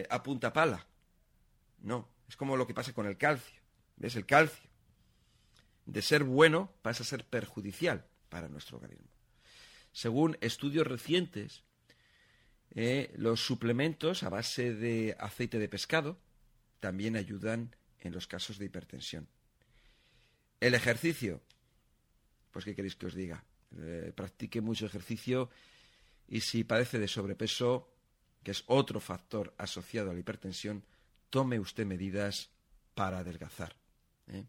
a 0.08 0.22
punta 0.22 0.54
pala. 0.54 0.86
No, 1.82 2.08
es 2.26 2.36
como 2.36 2.56
lo 2.56 2.66
que 2.66 2.72
pasa 2.72 2.94
con 2.94 3.06
el 3.06 3.18
calcio. 3.18 3.60
¿Ves? 3.96 4.16
El 4.16 4.24
calcio, 4.24 4.70
de 5.84 6.00
ser 6.00 6.24
bueno, 6.24 6.72
pasa 6.80 7.02
a 7.02 7.06
ser 7.06 7.24
perjudicial 7.26 8.06
para 8.34 8.48
nuestro 8.48 8.78
organismo. 8.78 9.12
Según 9.92 10.36
estudios 10.40 10.84
recientes, 10.84 11.62
eh, 12.74 13.14
los 13.16 13.46
suplementos 13.46 14.24
a 14.24 14.28
base 14.28 14.74
de 14.74 15.14
aceite 15.20 15.60
de 15.60 15.68
pescado 15.68 16.18
también 16.80 17.14
ayudan 17.14 17.76
en 18.00 18.10
los 18.12 18.26
casos 18.26 18.58
de 18.58 18.64
hipertensión. 18.64 19.28
El 20.58 20.74
ejercicio, 20.74 21.42
pues 22.50 22.64
¿qué 22.64 22.74
queréis 22.74 22.96
que 22.96 23.06
os 23.06 23.14
diga? 23.14 23.44
Eh, 23.78 24.12
practique 24.12 24.60
mucho 24.60 24.86
ejercicio 24.86 25.48
y 26.26 26.40
si 26.40 26.64
padece 26.64 26.98
de 26.98 27.06
sobrepeso, 27.06 27.94
que 28.42 28.50
es 28.50 28.64
otro 28.66 28.98
factor 28.98 29.54
asociado 29.58 30.10
a 30.10 30.12
la 30.12 30.18
hipertensión, 30.18 30.82
tome 31.30 31.60
usted 31.60 31.86
medidas 31.86 32.50
para 32.96 33.18
adelgazar. 33.18 33.76
¿eh? 34.26 34.42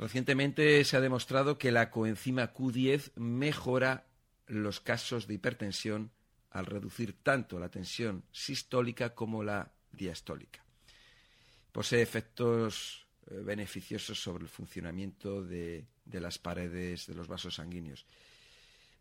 Recientemente 0.00 0.82
se 0.84 0.96
ha 0.96 1.00
demostrado 1.02 1.58
que 1.58 1.70
la 1.70 1.90
coenzima 1.90 2.54
Q10 2.54 3.12
mejora 3.16 4.06
los 4.46 4.80
casos 4.80 5.26
de 5.26 5.34
hipertensión 5.34 6.10
al 6.50 6.64
reducir 6.64 7.22
tanto 7.22 7.58
la 7.60 7.68
tensión 7.68 8.24
sistólica 8.32 9.14
como 9.14 9.44
la 9.44 9.70
diastólica. 9.92 10.64
Posee 11.70 12.00
efectos 12.00 13.06
eh, 13.30 13.42
beneficiosos 13.44 14.18
sobre 14.22 14.44
el 14.44 14.48
funcionamiento 14.48 15.44
de, 15.44 15.84
de, 16.06 16.20
las 16.20 16.38
paredes 16.38 17.06
de 17.06 17.14
los 17.14 17.28
vasos 17.28 17.56
sanguíneos. 17.56 18.06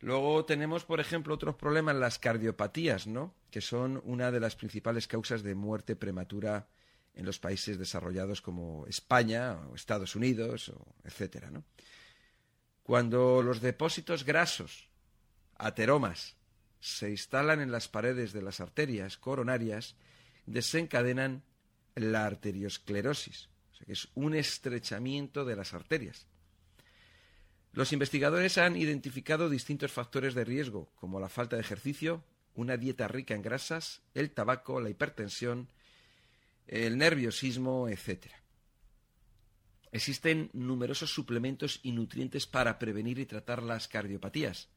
Luego 0.01 0.43
tenemos, 0.43 0.83
por 0.83 0.99
ejemplo, 0.99 1.33
otros 1.33 1.55
problemas, 1.55 1.95
las 1.95 2.19
cardiopatías, 2.19 3.07
¿no? 3.07 3.33
que 3.51 3.61
son 3.61 4.01
una 4.03 4.31
de 4.31 4.41
las 4.41 4.57
principales 4.57 5.07
causas 5.07 5.43
de 5.43 5.55
muerte 5.55 5.95
prematura 5.95 6.67
en 7.15 7.25
los 7.25 7.39
países 7.39 7.77
desarrollados 7.77 8.41
como 8.41 8.85
España 8.87 9.57
o 9.69 9.75
Estados 9.75 10.15
Unidos, 10.15 10.69
o 10.69 10.95
etcétera. 11.03 11.51
Cuando 12.83 13.41
los 13.43 13.61
depósitos 13.61 14.23
grasos, 14.23 14.89
ateromas, 15.57 16.35
se 16.79 17.09
instalan 17.09 17.59
en 17.61 17.71
las 17.71 17.87
paredes 17.87 18.31
de 18.31 18.41
las 18.41 18.59
arterias 18.61 19.17
coronarias, 19.17 19.95
desencadenan 20.45 21.43
la 21.95 22.25
arteriosclerosis, 22.25 23.49
o 23.71 23.75
sea 23.75 23.85
que 23.85 23.93
es 23.93 24.07
un 24.15 24.33
estrechamiento 24.33 25.45
de 25.45 25.55
las 25.55 25.73
arterias. 25.73 26.25
Los 27.73 27.93
investigadores 27.93 28.57
han 28.57 28.75
identificado 28.75 29.49
distintos 29.49 29.91
factores 29.91 30.33
de 30.33 30.45
riesgo, 30.45 30.89
como 30.95 31.19
la 31.19 31.29
falta 31.29 31.55
de 31.55 31.61
ejercicio, 31.61 32.23
una 32.55 32.77
dieta 32.77 33.07
rica 33.07 33.35
en 33.35 33.41
grasas, 33.41 34.01
el 34.13 34.31
tabaco, 34.31 34.81
la 34.81 34.89
hipertensión, 34.89 35.69
el 36.69 36.99
nerviosismo, 36.99 37.89
etc. 37.89 38.27
Existen 39.91 40.51
numerosos 40.53 41.11
suplementos 41.11 41.79
y 41.81 41.91
nutrientes 41.91 42.45
para 42.45 42.77
prevenir 42.77 43.17
y 43.17 43.25
tratar 43.25 43.63
las 43.63 43.87
cardiopatías. 43.87 44.69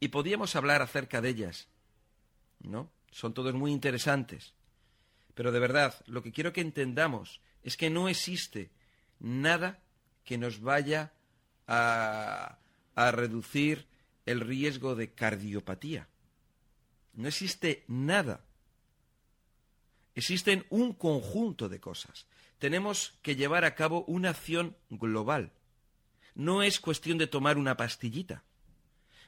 Y 0.00 0.08
podríamos 0.08 0.54
hablar 0.54 0.82
acerca 0.82 1.22
de 1.22 1.30
ellas. 1.30 1.68
¿No? 2.60 2.90
Son 3.10 3.32
todos 3.32 3.54
muy 3.54 3.72
interesantes. 3.72 4.52
Pero 5.34 5.50
de 5.50 5.60
verdad, 5.60 5.94
lo 6.06 6.22
que 6.22 6.30
quiero 6.30 6.52
que 6.52 6.60
entendamos 6.60 7.40
es 7.62 7.78
que 7.78 7.88
no 7.88 8.08
existe 8.08 8.70
nada 9.18 9.82
que 10.24 10.36
nos 10.36 10.60
vaya 10.60 11.14
a, 11.66 12.58
a 12.94 13.10
reducir 13.12 13.86
el 14.26 14.40
riesgo 14.40 14.94
de 14.94 15.12
cardiopatía. 15.12 16.06
No 17.14 17.28
existe 17.28 17.84
nada 17.88 18.44
Existen 20.14 20.66
un 20.70 20.92
conjunto 20.92 21.68
de 21.68 21.80
cosas. 21.80 22.26
Tenemos 22.58 23.18
que 23.22 23.36
llevar 23.36 23.64
a 23.64 23.74
cabo 23.74 24.04
una 24.06 24.30
acción 24.30 24.76
global. 24.90 25.52
No 26.34 26.62
es 26.62 26.80
cuestión 26.80 27.18
de 27.18 27.26
tomar 27.26 27.58
una 27.58 27.76
pastillita. 27.76 28.44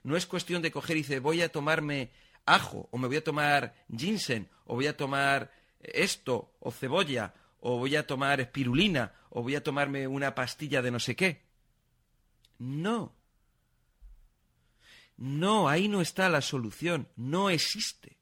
No 0.03 0.17
es 0.17 0.27
cuestión 0.27 0.63
de 0.63 0.71
coger 0.71 0.97
y 0.97 1.03
decir 1.03 1.21
voy 1.21 1.43
a 1.43 1.51
tomarme 1.51 2.11
ajo, 2.45 2.89
o 2.93 2.99
me 2.99 3.09
voy 3.09 3.17
a 3.17 3.25
tomar 3.25 3.75
ginseng, 3.95 4.49
o 4.65 4.77
voy 4.77 4.87
a 4.87 4.97
tomar 4.97 5.53
esto, 5.81 6.53
o 6.61 6.71
cebolla, 6.71 7.35
o 7.61 7.79
voy 7.79 7.97
a 7.97 8.07
tomar 8.07 8.41
espirulina, 8.41 9.13
o 9.31 9.43
voy 9.43 9.57
a 9.57 9.63
tomarme 9.63 10.07
una 10.07 10.35
pastilla 10.35 10.83
de 10.83 10.91
no 10.91 11.01
sé 11.01 11.17
qué. 11.17 11.43
No. 12.59 13.13
No, 15.17 15.69
ahí 15.69 15.89
no 15.89 16.01
está 16.01 16.29
la 16.29 16.41
solución. 16.41 17.09
No 17.17 17.51
existe. 17.51 18.17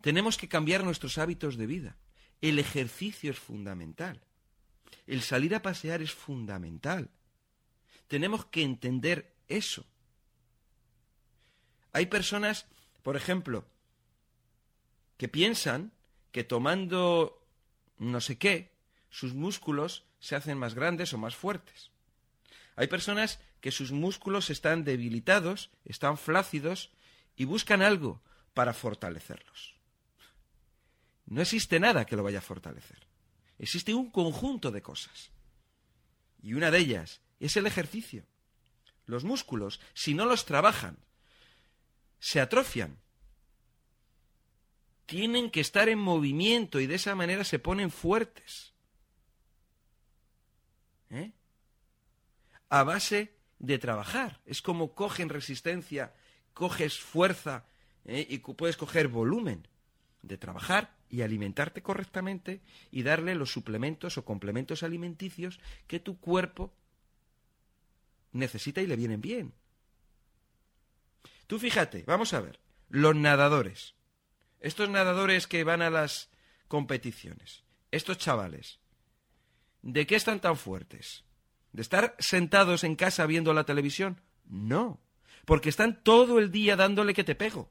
Tenemos 0.00 0.36
que 0.36 0.48
cambiar 0.48 0.84
nuestros 0.84 1.18
hábitos 1.18 1.56
de 1.56 1.66
vida. 1.66 1.96
El 2.40 2.58
ejercicio 2.58 3.30
es 3.30 3.38
fundamental. 3.38 4.20
El 5.06 5.22
salir 5.22 5.54
a 5.54 5.62
pasear 5.62 6.02
es 6.02 6.12
fundamental. 6.12 7.10
Tenemos 8.06 8.46
que 8.46 8.62
entender 8.62 9.34
eso. 9.48 9.84
Hay 11.92 12.06
personas, 12.06 12.66
por 13.02 13.16
ejemplo, 13.16 13.66
que 15.16 15.28
piensan 15.28 15.92
que 16.30 16.44
tomando 16.44 17.38
no 17.98 18.20
sé 18.20 18.38
qué, 18.38 18.72
sus 19.10 19.34
músculos 19.34 20.04
se 20.20 20.36
hacen 20.36 20.58
más 20.58 20.74
grandes 20.74 21.12
o 21.12 21.18
más 21.18 21.34
fuertes. 21.34 21.90
Hay 22.76 22.86
personas 22.86 23.40
que 23.60 23.72
sus 23.72 23.90
músculos 23.90 24.50
están 24.50 24.84
debilitados, 24.84 25.70
están 25.84 26.16
flácidos 26.16 26.90
y 27.36 27.44
buscan 27.44 27.82
algo 27.82 28.22
para 28.54 28.72
fortalecerlos. 28.72 29.77
No 31.28 31.42
existe 31.42 31.78
nada 31.78 32.06
que 32.06 32.16
lo 32.16 32.22
vaya 32.22 32.38
a 32.38 32.42
fortalecer. 32.42 33.06
Existe 33.58 33.92
un 33.92 34.10
conjunto 34.10 34.70
de 34.70 34.80
cosas. 34.80 35.30
Y 36.42 36.54
una 36.54 36.70
de 36.70 36.78
ellas 36.78 37.20
es 37.38 37.56
el 37.56 37.66
ejercicio. 37.66 38.24
Los 39.04 39.24
músculos, 39.24 39.80
si 39.92 40.14
no 40.14 40.24
los 40.24 40.46
trabajan, 40.46 40.98
se 42.18 42.40
atrofian. 42.40 42.98
Tienen 45.04 45.50
que 45.50 45.60
estar 45.60 45.88
en 45.88 45.98
movimiento 45.98 46.80
y 46.80 46.86
de 46.86 46.94
esa 46.94 47.14
manera 47.14 47.44
se 47.44 47.58
ponen 47.58 47.90
fuertes. 47.90 48.72
¿Eh? 51.10 51.32
A 52.70 52.84
base 52.84 53.34
de 53.58 53.78
trabajar. 53.78 54.40
Es 54.46 54.62
como 54.62 54.94
cogen 54.94 55.28
resistencia, 55.28 56.14
coges 56.54 56.98
fuerza 56.98 57.66
¿eh? 58.04 58.26
y 58.28 58.38
puedes 58.38 58.76
coger 58.76 59.08
volumen 59.08 59.68
de 60.22 60.38
trabajar 60.38 60.97
y 61.10 61.22
alimentarte 61.22 61.82
correctamente 61.82 62.60
y 62.90 63.02
darle 63.02 63.34
los 63.34 63.52
suplementos 63.52 64.18
o 64.18 64.24
complementos 64.24 64.82
alimenticios 64.82 65.60
que 65.86 66.00
tu 66.00 66.18
cuerpo 66.18 66.72
necesita 68.32 68.80
y 68.80 68.86
le 68.86 68.96
vienen 68.96 69.20
bien. 69.20 69.54
Tú 71.46 71.58
fíjate, 71.58 72.04
vamos 72.06 72.34
a 72.34 72.40
ver, 72.40 72.60
los 72.90 73.16
nadadores, 73.16 73.94
estos 74.60 74.88
nadadores 74.88 75.46
que 75.46 75.64
van 75.64 75.82
a 75.82 75.90
las 75.90 76.30
competiciones, 76.68 77.64
estos 77.90 78.18
chavales, 78.18 78.80
¿de 79.82 80.06
qué 80.06 80.16
están 80.16 80.40
tan 80.40 80.56
fuertes? 80.56 81.24
¿De 81.72 81.82
estar 81.82 82.14
sentados 82.18 82.84
en 82.84 82.96
casa 82.96 83.26
viendo 83.26 83.54
la 83.54 83.64
televisión? 83.64 84.20
No, 84.44 85.00
porque 85.44 85.68
están 85.68 86.02
todo 86.02 86.38
el 86.38 86.50
día 86.50 86.76
dándole 86.76 87.14
que 87.14 87.24
te 87.24 87.34
pego. 87.34 87.70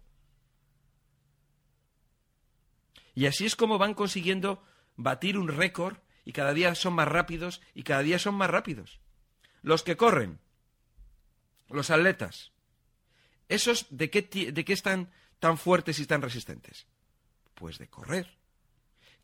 Y 3.18 3.26
así 3.26 3.48
es 3.48 3.56
como 3.56 3.80
van 3.80 3.96
consiguiendo 3.96 4.64
batir 4.96 5.40
un 5.40 5.48
récord 5.48 5.98
y 6.24 6.34
cada 6.34 6.54
día 6.54 6.76
son 6.76 6.94
más 6.94 7.08
rápidos 7.08 7.64
y 7.74 7.82
cada 7.82 8.04
día 8.04 8.20
son 8.20 8.36
más 8.36 8.48
rápidos. 8.48 9.00
Los 9.64 9.82
que 9.82 9.98
corren, 9.98 10.38
los 11.68 11.90
atletas, 11.90 12.52
¿esos 13.50 13.88
de 13.90 14.12
qué, 14.12 14.22
de 14.52 14.64
qué 14.64 14.72
están 14.72 15.12
tan 15.40 15.58
fuertes 15.58 15.98
y 15.98 16.06
tan 16.06 16.22
resistentes? 16.22 16.86
Pues 17.56 17.80
de 17.80 17.90
correr. 17.90 18.38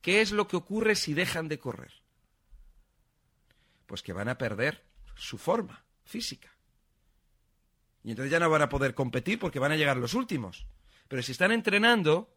¿Qué 0.02 0.22
es 0.22 0.32
lo 0.32 0.48
que 0.48 0.56
ocurre 0.56 0.96
si 0.96 1.14
dejan 1.14 1.48
de 1.48 1.60
correr? 1.60 1.94
Pues 3.86 4.02
que 4.02 4.12
van 4.12 4.28
a 4.28 4.40
perder 4.40 4.84
su 5.14 5.38
forma 5.38 5.86
física. 6.04 6.52
Y 8.04 8.10
entonces 8.10 8.32
ya 8.32 8.40
no 8.40 8.50
van 8.50 8.64
a 8.64 8.70
poder 8.70 8.96
competir 8.96 9.38
porque 9.38 9.60
van 9.60 9.72
a 9.72 9.78
llegar 9.78 9.98
los 9.98 10.16
últimos. 10.16 10.66
Pero 11.08 11.22
si 11.22 11.32
están 11.32 11.52
entrenando, 11.52 12.34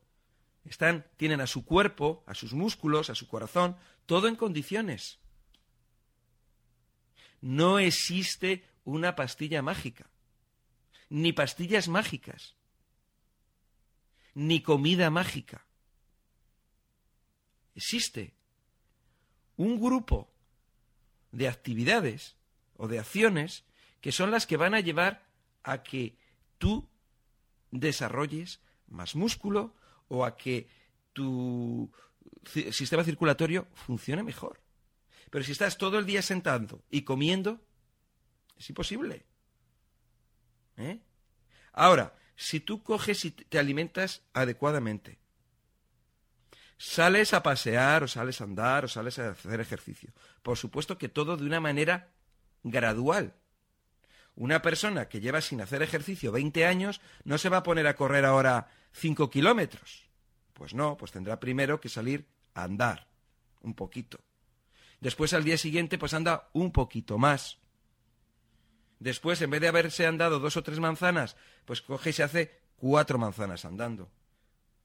tienen 1.17 1.41
a 1.41 1.47
su 1.47 1.65
cuerpo, 1.65 2.25
a 2.27 2.35
sus 2.35 2.53
músculos, 2.53 3.11
a 3.11 3.15
su 3.15 3.29
corazón, 3.29 3.77
todo 4.07 4.29
en 4.29 4.37
condiciones. 4.37 5.19
No 7.41 7.79
existe 7.79 8.65
una 8.85 9.15
pastilla 9.15 9.63
mágica, 9.63 10.11
ni 11.09 11.33
pastillas 11.33 11.89
mágicas, 11.89 12.57
ni 14.35 14.63
comida 14.63 15.11
mágica. 15.11 15.67
Existe 17.75 18.35
un 19.57 19.81
grupo 19.81 20.31
de 21.33 21.49
actividades 21.49 22.37
o 22.77 22.89
de 22.89 22.99
acciones 22.99 23.65
que 24.01 24.13
son 24.13 24.31
las 24.31 24.47
que 24.47 24.57
van 24.57 24.75
a 24.75 24.81
llevar 24.81 25.27
a 25.63 25.83
que 25.83 26.17
tú 26.59 26.89
desarrolles 27.71 28.61
más 28.89 29.15
músculo 29.15 29.75
o 30.09 30.25
a 30.25 30.37
que 30.37 30.69
tu 31.13 31.91
sistema 32.45 33.05
circulatorio 33.05 33.67
funcione 33.75 34.23
mejor. 34.23 34.61
Pero 35.31 35.45
si 35.45 35.53
estás 35.53 35.79
todo 35.79 35.99
el 35.99 36.07
día 36.07 36.23
sentando 36.23 36.83
y 36.91 37.03
comiendo, 37.03 37.61
es 38.57 38.69
imposible. 38.69 39.25
¿Eh? 40.77 41.01
Ahora, 41.73 42.15
si 42.37 42.61
tú 42.61 42.83
coges 42.83 43.25
y 43.25 43.31
te 43.31 43.59
alimentas 43.59 44.23
adecuadamente, 44.33 45.19
sales 46.79 47.33
a 47.35 47.43
pasear 47.43 48.05
o 48.05 48.09
sales 48.09 48.41
a 48.41 48.45
andar 48.45 48.85
o 48.85 48.89
sales 48.89 49.19
a 49.19 49.31
hacer 49.31 49.61
ejercicio, 49.61 50.13
por 50.43 50.57
supuesto 50.57 50.99
que 50.99 51.09
todo 51.09 51.37
de 51.37 51.47
una 51.47 51.61
manera 51.61 52.13
gradual. 52.63 53.35
Una 54.37 54.61
persona 54.61 55.09
que 55.09 55.21
lleva 55.21 55.41
sin 55.41 55.63
hacer 55.63 55.83
ejercicio 55.83 56.31
20 56.31 56.67
años 56.67 57.01
no 57.25 57.39
se 57.39 57.49
va 57.49 57.59
a 57.59 57.63
poner 57.63 57.87
a 57.87 57.97
correr 57.97 58.25
ahora 58.25 58.69
5 58.93 59.31
kilómetros. 59.31 60.09
Pues 60.53 60.75
no, 60.75 60.97
pues 60.97 61.11
tendrá 61.11 61.41
primero 61.41 61.81
que 61.81 61.89
salir 61.89 62.27
a 62.55 62.65
andar 62.65 63.09
un 63.63 63.75
poquito. 63.75 64.21
Después 65.01 65.33
al 65.33 65.45
día 65.45 65.57
siguiente 65.57 65.99
pues 65.99 66.15
anda 66.15 66.49
un 66.53 66.71
poquito 66.71 67.19
más. 67.19 67.59
Después, 68.99 69.43
en 69.43 69.51
vez 69.51 69.61
de 69.61 69.69
haberse 69.69 70.07
andado 70.07 70.39
dos 70.39 70.57
o 70.57 70.63
tres 70.63 70.81
manzanas, 70.81 71.37
pues 71.67 71.83
coge 71.83 72.11
y 72.11 72.13
se 72.15 72.23
hace 72.23 72.61
cuatro 72.77 73.19
manzanas 73.19 73.65
andando. 73.65 74.11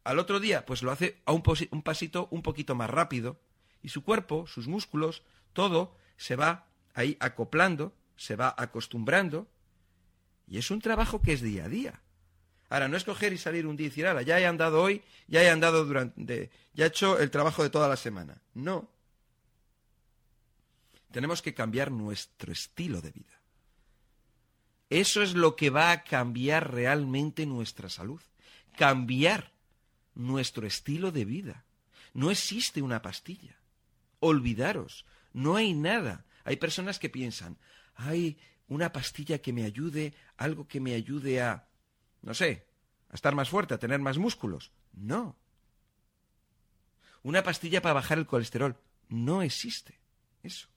Al 0.04 0.20
otro 0.20 0.40
día, 0.40 0.66
pues 0.66 0.84
lo 0.84 0.92
hace 0.92 1.22
a 1.26 1.32
un, 1.32 1.44
un 1.72 1.82
pasito 1.82 2.28
un 2.32 2.42
poquito 2.42 2.76
más 2.76 2.90
rápido 2.90 3.40
y 3.82 3.90
su 3.90 4.04
cuerpo, 4.04 4.48
sus 4.48 4.68
músculos, 4.68 5.24
todo 5.54 5.96
se 6.18 6.36
va 6.36 6.68
ahí 6.94 7.18
acoplando, 7.20 7.94
se 8.22 8.36
va 8.36 8.54
acostumbrando 8.56 9.48
y 10.48 10.60
es 10.60 10.70
un 10.70 10.80
trabajo 10.80 11.24
que 11.24 11.34
es 11.34 11.42
día 11.42 11.66
a 11.66 11.70
día. 11.70 12.02
Ahora, 12.70 12.88
no 12.88 12.96
es 12.96 13.04
coger 13.04 13.34
y 13.34 13.40
salir 13.40 13.66
un 13.66 13.76
día 13.76 13.88
y 13.88 13.90
decir, 13.90 14.06
ahora, 14.06 14.22
ya 14.22 14.40
he 14.40 14.46
andado 14.46 14.80
hoy, 14.80 15.02
ya 15.28 15.42
he 15.42 15.50
andado 15.50 15.86
durante, 15.86 16.52
ya 16.76 16.86
he 16.86 16.88
hecho 16.90 17.18
el 17.18 17.32
trabajo 17.32 17.64
de 17.64 17.72
toda 17.72 17.90
la 17.90 17.98
semana. 17.98 18.40
No. 18.54 18.92
Tenemos 21.12 21.42
que 21.42 21.56
cambiar 21.56 21.90
nuestro 21.92 22.52
estilo 22.52 23.02
de 23.02 23.10
vida. 23.10 23.42
Eso 24.92 25.24
es 25.24 25.34
lo 25.34 25.56
que 25.56 25.72
va 25.72 25.92
a 25.92 26.04
cambiar 26.04 26.72
realmente 26.72 27.48
nuestra 27.48 27.90
salud. 27.90 28.22
Cambiar 28.78 29.52
nuestro 30.14 30.68
estilo 30.68 31.12
de 31.12 31.26
vida. 31.26 31.66
No 32.14 32.30
existe 32.30 32.84
una 32.84 33.02
pastilla. 33.02 33.58
Olvidaros, 34.20 35.06
no 35.34 35.56
hay 35.56 35.74
nada. 35.74 36.24
Hay 36.44 36.58
personas 36.58 37.00
que 37.00 37.10
piensan, 37.10 37.58
hay 38.02 38.40
una 38.68 38.92
pastilla 38.92 39.40
que 39.40 39.54
me 39.54 39.66
ayude, 39.66 40.14
algo 40.38 40.68
que 40.68 40.80
me 40.80 40.94
ayude 40.94 41.42
a, 41.42 41.68
no 42.22 42.34
sé, 42.34 42.66
a 43.10 43.16
estar 43.16 43.36
más 43.36 43.50
fuerte, 43.50 43.74
a 43.74 43.80
tener 43.80 44.00
más 44.00 44.18
músculos. 44.18 44.72
No. 44.94 45.38
Una 47.24 47.44
pastilla 47.44 47.82
para 47.82 47.94
bajar 47.94 48.18
el 48.18 48.26
colesterol. 48.26 48.78
No 49.10 49.42
existe 49.42 50.00
eso. 50.44 50.68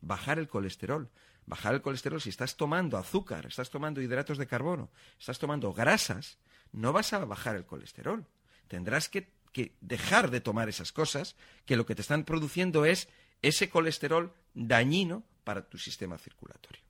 Bajar 0.00 0.38
el 0.38 0.48
colesterol. 0.48 1.10
Bajar 1.44 1.74
el 1.74 1.82
colesterol 1.82 2.20
si 2.20 2.30
estás 2.30 2.56
tomando 2.56 2.96
azúcar, 2.96 3.46
estás 3.46 3.68
tomando 3.70 4.00
hidratos 4.00 4.38
de 4.38 4.46
carbono, 4.46 4.90
estás 5.18 5.40
tomando 5.40 5.72
grasas, 5.72 6.38
no 6.70 6.92
vas 6.92 7.12
a 7.12 7.24
bajar 7.24 7.56
el 7.56 7.66
colesterol. 7.66 8.26
Tendrás 8.68 9.08
que, 9.08 9.32
dejar 9.80 10.30
de 10.30 10.40
tomar 10.40 10.68
esas 10.68 10.92
cosas 10.92 11.36
que 11.66 11.76
lo 11.76 11.84
que 11.84 11.94
te 11.94 12.02
están 12.02 12.24
produciendo 12.24 12.84
es 12.84 13.08
ese 13.42 13.68
colesterol 13.68 14.32
dañino 14.54 15.22
para 15.44 15.68
tu 15.68 15.78
sistema 15.78 16.18
circulatorio. 16.18 16.82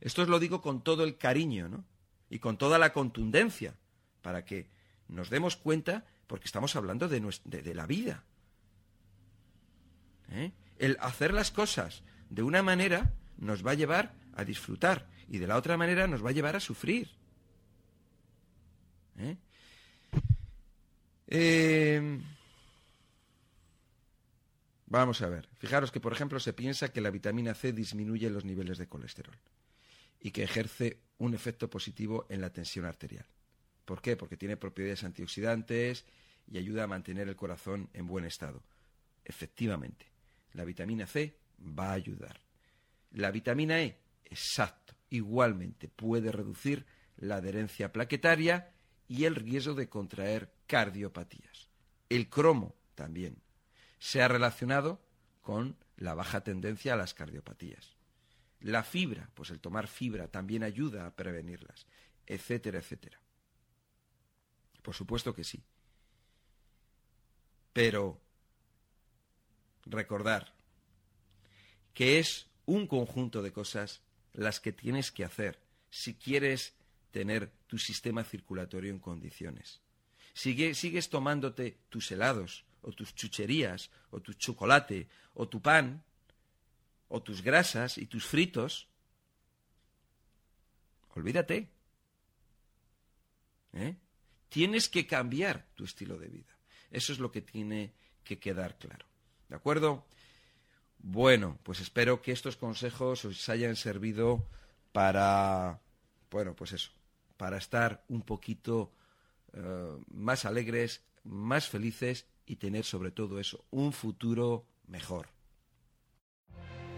Esto 0.00 0.22
os 0.22 0.28
lo 0.28 0.38
digo 0.38 0.60
con 0.60 0.82
todo 0.82 1.04
el 1.04 1.16
cariño, 1.16 1.68
¿no? 1.68 1.84
Y 2.28 2.38
con 2.38 2.58
toda 2.58 2.78
la 2.78 2.92
contundencia, 2.92 3.74
para 4.22 4.44
que 4.44 4.68
nos 5.08 5.30
demos 5.30 5.56
cuenta, 5.56 6.04
porque 6.26 6.46
estamos 6.46 6.76
hablando 6.76 7.08
de, 7.08 7.74
la 7.74 7.86
vida. 7.86 8.24
¿Eh? 10.30 10.52
El 10.78 10.96
hacer 11.00 11.32
las 11.32 11.50
cosas 11.50 12.02
de 12.30 12.42
una 12.42 12.62
manera 12.62 13.12
nos 13.38 13.64
va 13.64 13.72
a 13.72 13.74
llevar 13.74 14.14
a 14.34 14.44
disfrutar 14.44 15.06
y 15.28 15.38
de 15.38 15.46
la 15.46 15.56
otra 15.56 15.76
manera 15.76 16.06
nos 16.06 16.24
va 16.24 16.30
a 16.30 16.32
llevar 16.32 16.56
a 16.56 16.60
sufrir. 16.60 17.10
¿Eh? 19.18 19.36
Eh, 21.28 22.20
vamos 24.86 25.22
a 25.22 25.28
ver. 25.28 25.48
Fijaros 25.58 25.90
que, 25.90 26.00
por 26.00 26.12
ejemplo, 26.12 26.40
se 26.40 26.52
piensa 26.52 26.92
que 26.92 27.00
la 27.00 27.10
vitamina 27.10 27.54
C 27.54 27.72
disminuye 27.72 28.30
los 28.30 28.44
niveles 28.44 28.78
de 28.78 28.88
colesterol 28.88 29.36
y 30.20 30.30
que 30.30 30.42
ejerce 30.42 31.00
un 31.18 31.34
efecto 31.34 31.68
positivo 31.68 32.26
en 32.28 32.40
la 32.40 32.50
tensión 32.50 32.84
arterial. 32.84 33.26
¿Por 33.84 34.00
qué? 34.00 34.16
Porque 34.16 34.36
tiene 34.36 34.56
propiedades 34.56 35.04
antioxidantes 35.04 36.04
y 36.50 36.58
ayuda 36.58 36.84
a 36.84 36.88
mantener 36.88 37.28
el 37.28 37.36
corazón 37.36 37.90
en 37.92 38.06
buen 38.06 38.24
estado. 38.24 38.62
Efectivamente, 39.24 40.06
la 40.52 40.64
vitamina 40.64 41.06
C 41.06 41.36
va 41.60 41.90
a 41.90 41.94
ayudar. 41.94 42.40
La 43.12 43.30
vitamina 43.30 43.80
E, 43.80 43.98
exacto, 44.24 44.94
igualmente 45.10 45.88
puede 45.88 46.32
reducir 46.32 46.86
la 47.16 47.36
adherencia 47.36 47.92
plaquetaria 47.92 48.72
y 49.06 49.24
el 49.24 49.34
riesgo 49.34 49.74
de 49.74 49.88
contraer 49.88 50.52
cardiopatías. 50.66 51.68
El 52.08 52.28
cromo 52.28 52.74
también 52.94 53.36
se 54.04 54.20
ha 54.20 54.28
relacionado 54.28 55.00
con 55.40 55.78
la 55.96 56.12
baja 56.12 56.42
tendencia 56.42 56.92
a 56.92 56.96
las 56.96 57.14
cardiopatías. 57.14 57.96
La 58.60 58.82
fibra, 58.82 59.30
pues 59.32 59.48
el 59.48 59.60
tomar 59.60 59.88
fibra 59.88 60.28
también 60.28 60.62
ayuda 60.62 61.06
a 61.06 61.16
prevenirlas, 61.16 61.86
etcétera, 62.26 62.80
etcétera. 62.80 63.18
Por 64.82 64.94
supuesto 64.94 65.34
que 65.34 65.42
sí. 65.42 65.64
Pero 67.72 68.20
recordar 69.86 70.52
que 71.94 72.18
es 72.18 72.50
un 72.66 72.86
conjunto 72.86 73.40
de 73.40 73.54
cosas 73.54 74.02
las 74.34 74.60
que 74.60 74.74
tienes 74.74 75.12
que 75.12 75.24
hacer 75.24 75.58
si 75.88 76.14
quieres 76.14 76.74
tener 77.10 77.50
tu 77.66 77.78
sistema 77.78 78.22
circulatorio 78.22 78.90
en 78.90 78.98
condiciones. 78.98 79.80
Sigue, 80.34 80.74
sigues 80.74 81.08
tomándote 81.08 81.78
tus 81.88 82.12
helados, 82.12 82.66
o 82.84 82.92
tus 82.92 83.14
chucherías, 83.14 83.90
o 84.10 84.20
tu 84.20 84.34
chocolate, 84.34 85.08
o 85.34 85.48
tu 85.48 85.60
pan, 85.60 86.04
o 87.08 87.22
tus 87.22 87.42
grasas 87.42 87.98
y 87.98 88.06
tus 88.06 88.26
fritos, 88.26 88.88
olvídate. 91.14 91.70
¿Eh? 93.72 93.96
Tienes 94.48 94.88
que 94.88 95.06
cambiar 95.06 95.66
tu 95.74 95.84
estilo 95.84 96.18
de 96.18 96.28
vida. 96.28 96.56
Eso 96.90 97.12
es 97.12 97.18
lo 97.18 97.32
que 97.32 97.40
tiene 97.40 97.92
que 98.22 98.38
quedar 98.38 98.78
claro. 98.78 99.06
¿De 99.48 99.56
acuerdo? 99.56 100.04
Bueno, 100.98 101.58
pues 101.62 101.80
espero 101.80 102.22
que 102.22 102.32
estos 102.32 102.56
consejos 102.56 103.24
os 103.24 103.48
hayan 103.48 103.76
servido 103.76 104.48
para, 104.92 105.80
bueno, 106.30 106.54
pues 106.54 106.72
eso, 106.72 106.92
para 107.36 107.58
estar 107.58 108.04
un 108.08 108.22
poquito 108.22 108.92
uh, 109.54 110.00
más 110.08 110.44
alegres, 110.44 111.02
más 111.24 111.68
felices 111.68 112.26
y 112.46 112.56
tener 112.56 112.84
sobre 112.84 113.10
todo 113.10 113.38
eso, 113.38 113.64
un 113.72 113.92
futuro 113.92 114.64
mejor. 114.88 115.26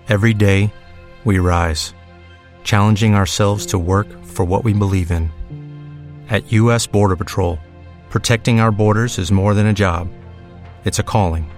Every 0.09 0.35
day 0.35 0.73
we 1.25 1.39
rise, 1.39 1.95
challenging 2.65 3.15
ourselves 3.15 3.67
to 3.67 3.79
work 3.79 4.07
for 4.25 4.45
what 4.45 4.65
we 4.65 4.73
believe 4.73 5.11
in. 5.11 5.31
At 6.29 6.53
US 6.53 6.87
Border 6.87 7.17
Patrol, 7.17 7.59
protecting 8.11 8.61
our 8.61 8.73
borders 8.73 9.19
is 9.19 9.33
more 9.33 9.55
than 9.55 9.67
a 9.67 9.73
job. 9.73 10.09
It's 10.85 10.99
a 10.99 11.03
calling. 11.03 11.51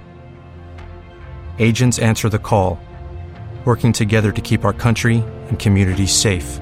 Agents 1.59 1.99
answer 1.99 2.29
the 2.29 2.39
call, 2.39 2.79
working 3.65 3.93
together 3.93 4.33
to 4.33 4.41
keep 4.41 4.65
our 4.65 4.73
country 4.73 5.23
and 5.49 5.59
communities 5.59 6.15
safe. 6.15 6.61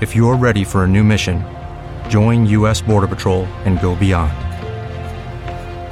If 0.00 0.14
you're 0.14 0.36
ready 0.36 0.62
for 0.62 0.84
a 0.84 0.88
new 0.88 1.02
mission, 1.02 1.42
join 2.08 2.46
U.S. 2.46 2.80
Border 2.80 3.08
Patrol 3.08 3.46
and 3.64 3.80
go 3.80 3.96
beyond. 3.96 4.47